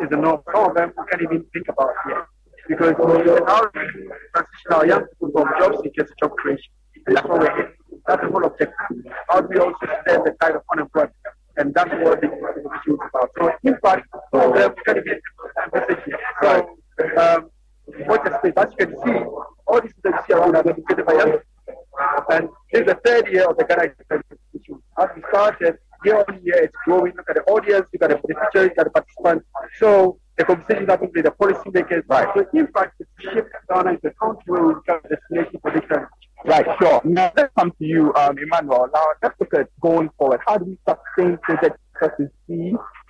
is 0.00 0.08
enormous. 0.12 0.44
Some 0.52 0.70
of 0.70 0.74
them 0.74 0.92
we 0.96 1.04
can't 1.10 1.22
even 1.22 1.44
think 1.52 1.68
about 1.68 1.90
yet. 2.08 2.26
Because 2.68 2.94
now 2.98 3.60
transition 3.72 4.72
our 4.72 4.86
young 4.86 5.04
people 5.06 5.30
from 5.32 5.48
job 5.58 5.82
seekers 5.82 6.08
to 6.08 6.14
job 6.22 6.36
creation. 6.36 6.72
And 7.06 7.16
that's 7.16 7.26
what 7.26 7.40
we're 7.40 7.56
here. 7.56 7.74
That's 8.06 8.22
the 8.22 8.28
whole 8.28 8.44
objective. 8.44 9.12
How 9.28 9.40
do 9.40 9.48
we 9.48 9.58
also 9.58 9.78
stem 10.02 10.22
the 10.24 10.34
tide 10.40 10.56
of 10.56 10.62
unemployment? 10.72 11.14
And 11.56 11.74
that's 11.74 11.90
what 11.90 12.20
the 12.20 12.28
issue 12.28 12.94
is 12.94 13.00
about. 13.08 13.30
So, 13.38 13.52
in 13.64 13.76
fact, 13.82 14.06
some 14.32 14.40
of 14.40 14.54
them 14.54 14.74
can 14.84 15.04
be 15.04 15.12
message 15.72 16.14
So, 16.42 16.68
um, 17.18 17.50
what 18.06 18.24
space, 18.24 18.52
as 18.56 18.66
you 18.78 18.86
can 18.86 18.96
see, 19.04 19.24
all 19.66 19.80
these 19.80 19.92
things 20.02 20.16
here 20.26 20.38
are 20.38 20.56
educated 20.56 21.06
by 21.06 21.14
young 21.14 21.38
And 22.30 22.48
this 22.72 22.82
is 22.82 22.86
the 22.86 22.98
third 23.04 23.28
year 23.28 23.48
of 23.48 23.56
the 23.56 23.64
Ghana 23.64 23.92
issue. 24.54 24.80
As 24.98 25.08
we 25.14 25.22
started, 25.28 25.78
year 26.04 26.24
on 26.26 26.40
year, 26.42 26.64
it's 26.64 26.76
growing. 26.84 27.12
Look 27.16 27.28
at 27.28 27.36
the 27.36 27.42
audience, 27.42 27.86
you 27.92 27.98
got 27.98 28.10
the 28.10 28.16
teachers, 28.16 28.70
you 28.70 28.74
got 28.76 28.84
the 28.84 28.90
participants. 28.90 29.46
So, 29.78 30.18
the 30.38 30.44
conversation 30.44 30.86
that 30.86 31.00
with 31.00 31.12
the 31.12 31.30
policymakers. 31.30 32.04
Right. 32.08 32.28
So, 32.34 32.46
in 32.54 32.66
fact, 32.68 32.94
it's 33.00 33.10
shifted 33.20 33.52
Ghana 33.68 33.90
into 33.90 34.08
a 34.08 34.12
country 34.12 34.44
where 34.46 34.62
we 34.62 34.74
become 34.74 35.00
a 35.04 35.08
destination 35.08 35.60
for 35.60 35.70
digital 35.72 36.06
Right, 36.44 36.64
sure. 36.80 37.00
Now 37.04 37.32
let's 37.36 37.49
come 37.49 37.49
to 37.49 37.49
you, 37.90 38.14
um, 38.14 38.36
Emmanuel. 38.38 38.88
Now 38.94 39.06
let's 39.22 39.38
look 39.40 39.52
at 39.54 39.68
going 39.80 40.10
forward. 40.16 40.40
How 40.46 40.56
do 40.58 40.64
we 40.64 40.78
sustain 40.88 41.38
projects 41.42 41.78
such 42.00 42.12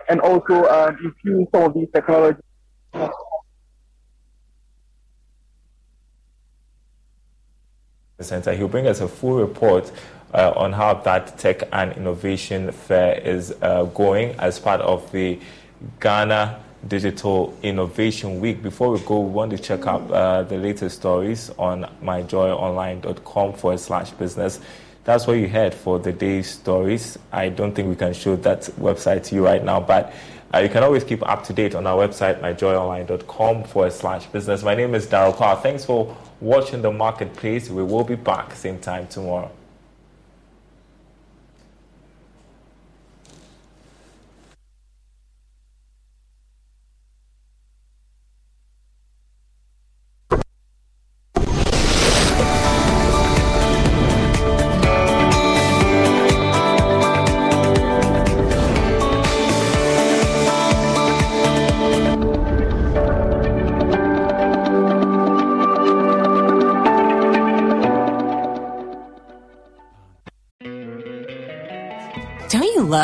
and 0.09 0.21
also 0.21 0.65
um, 0.65 0.97
infuse 1.05 1.47
some 1.53 1.63
of 1.63 1.75
these 1.75 1.89
technologies? 1.95 2.43
The 8.17 8.25
Center. 8.25 8.55
He'll 8.55 8.69
bring 8.69 8.87
us 8.87 9.01
a 9.01 9.09
full 9.09 9.39
report 9.39 9.93
uh, 10.35 10.53
on 10.57 10.73
how 10.73 10.95
that 10.95 11.39
tech 11.39 11.63
and 11.73 11.93
innovation 11.93 12.71
fair 12.73 13.19
is 13.19 13.55
uh, 13.63 13.85
going 13.85 14.35
as 14.39 14.59
part 14.59 14.81
of 14.81 15.11
the 15.13 15.39
Ghana 16.01 16.61
Digital 16.87 17.57
Innovation 17.63 18.41
Week. 18.41 18.63
Before 18.63 18.91
we 18.91 19.01
go, 19.01 19.21
we 19.21 19.31
want 19.31 19.51
to 19.53 19.59
check 19.59 19.87
out 19.87 20.11
uh, 20.11 20.43
the 20.43 20.57
latest 20.57 20.97
stories 20.97 21.51
on 21.59 21.89
myjoyonline.com 22.03 23.53
forward 23.55 23.81
slash 23.81 24.11
business. 24.13 24.61
That's 25.05 25.27
what 25.27 25.35
you 25.35 25.49
had 25.49 25.75
for 25.75 25.99
the 25.99 26.13
day's 26.13 26.51
stories. 26.51 27.19
I 27.33 27.49
don't 27.49 27.75
think 27.75 27.89
we 27.89 27.97
can 27.97 28.13
show 28.13 28.37
that 28.37 28.63
website 28.79 29.25
to 29.25 29.35
you 29.35 29.45
right 29.45 29.65
now, 29.65 29.81
but 29.81 30.13
uh, 30.53 30.59
you 30.59 30.69
can 30.69 30.83
always 30.83 31.05
keep 31.05 31.27
up 31.27 31.45
to 31.45 31.53
date 31.53 31.75
on 31.75 31.87
our 31.87 32.07
website, 32.07 32.41
myjoyonline.com 32.41 33.65
forward 33.65 33.93
slash 33.93 34.27
business. 34.27 34.63
My 34.63 34.75
name 34.75 34.95
is 34.95 35.07
Daryl 35.07 35.35
Carr. 35.35 35.57
Thanks 35.57 35.85
for 35.85 36.17
watching 36.41 36.83
the 36.83 36.91
marketplace. 36.91 37.71
We 37.71 37.83
will 37.83 38.05
be 38.05 38.17
back 38.17 38.55
same 38.55 38.79
time 38.79 39.07
tomorrow. 39.07 39.51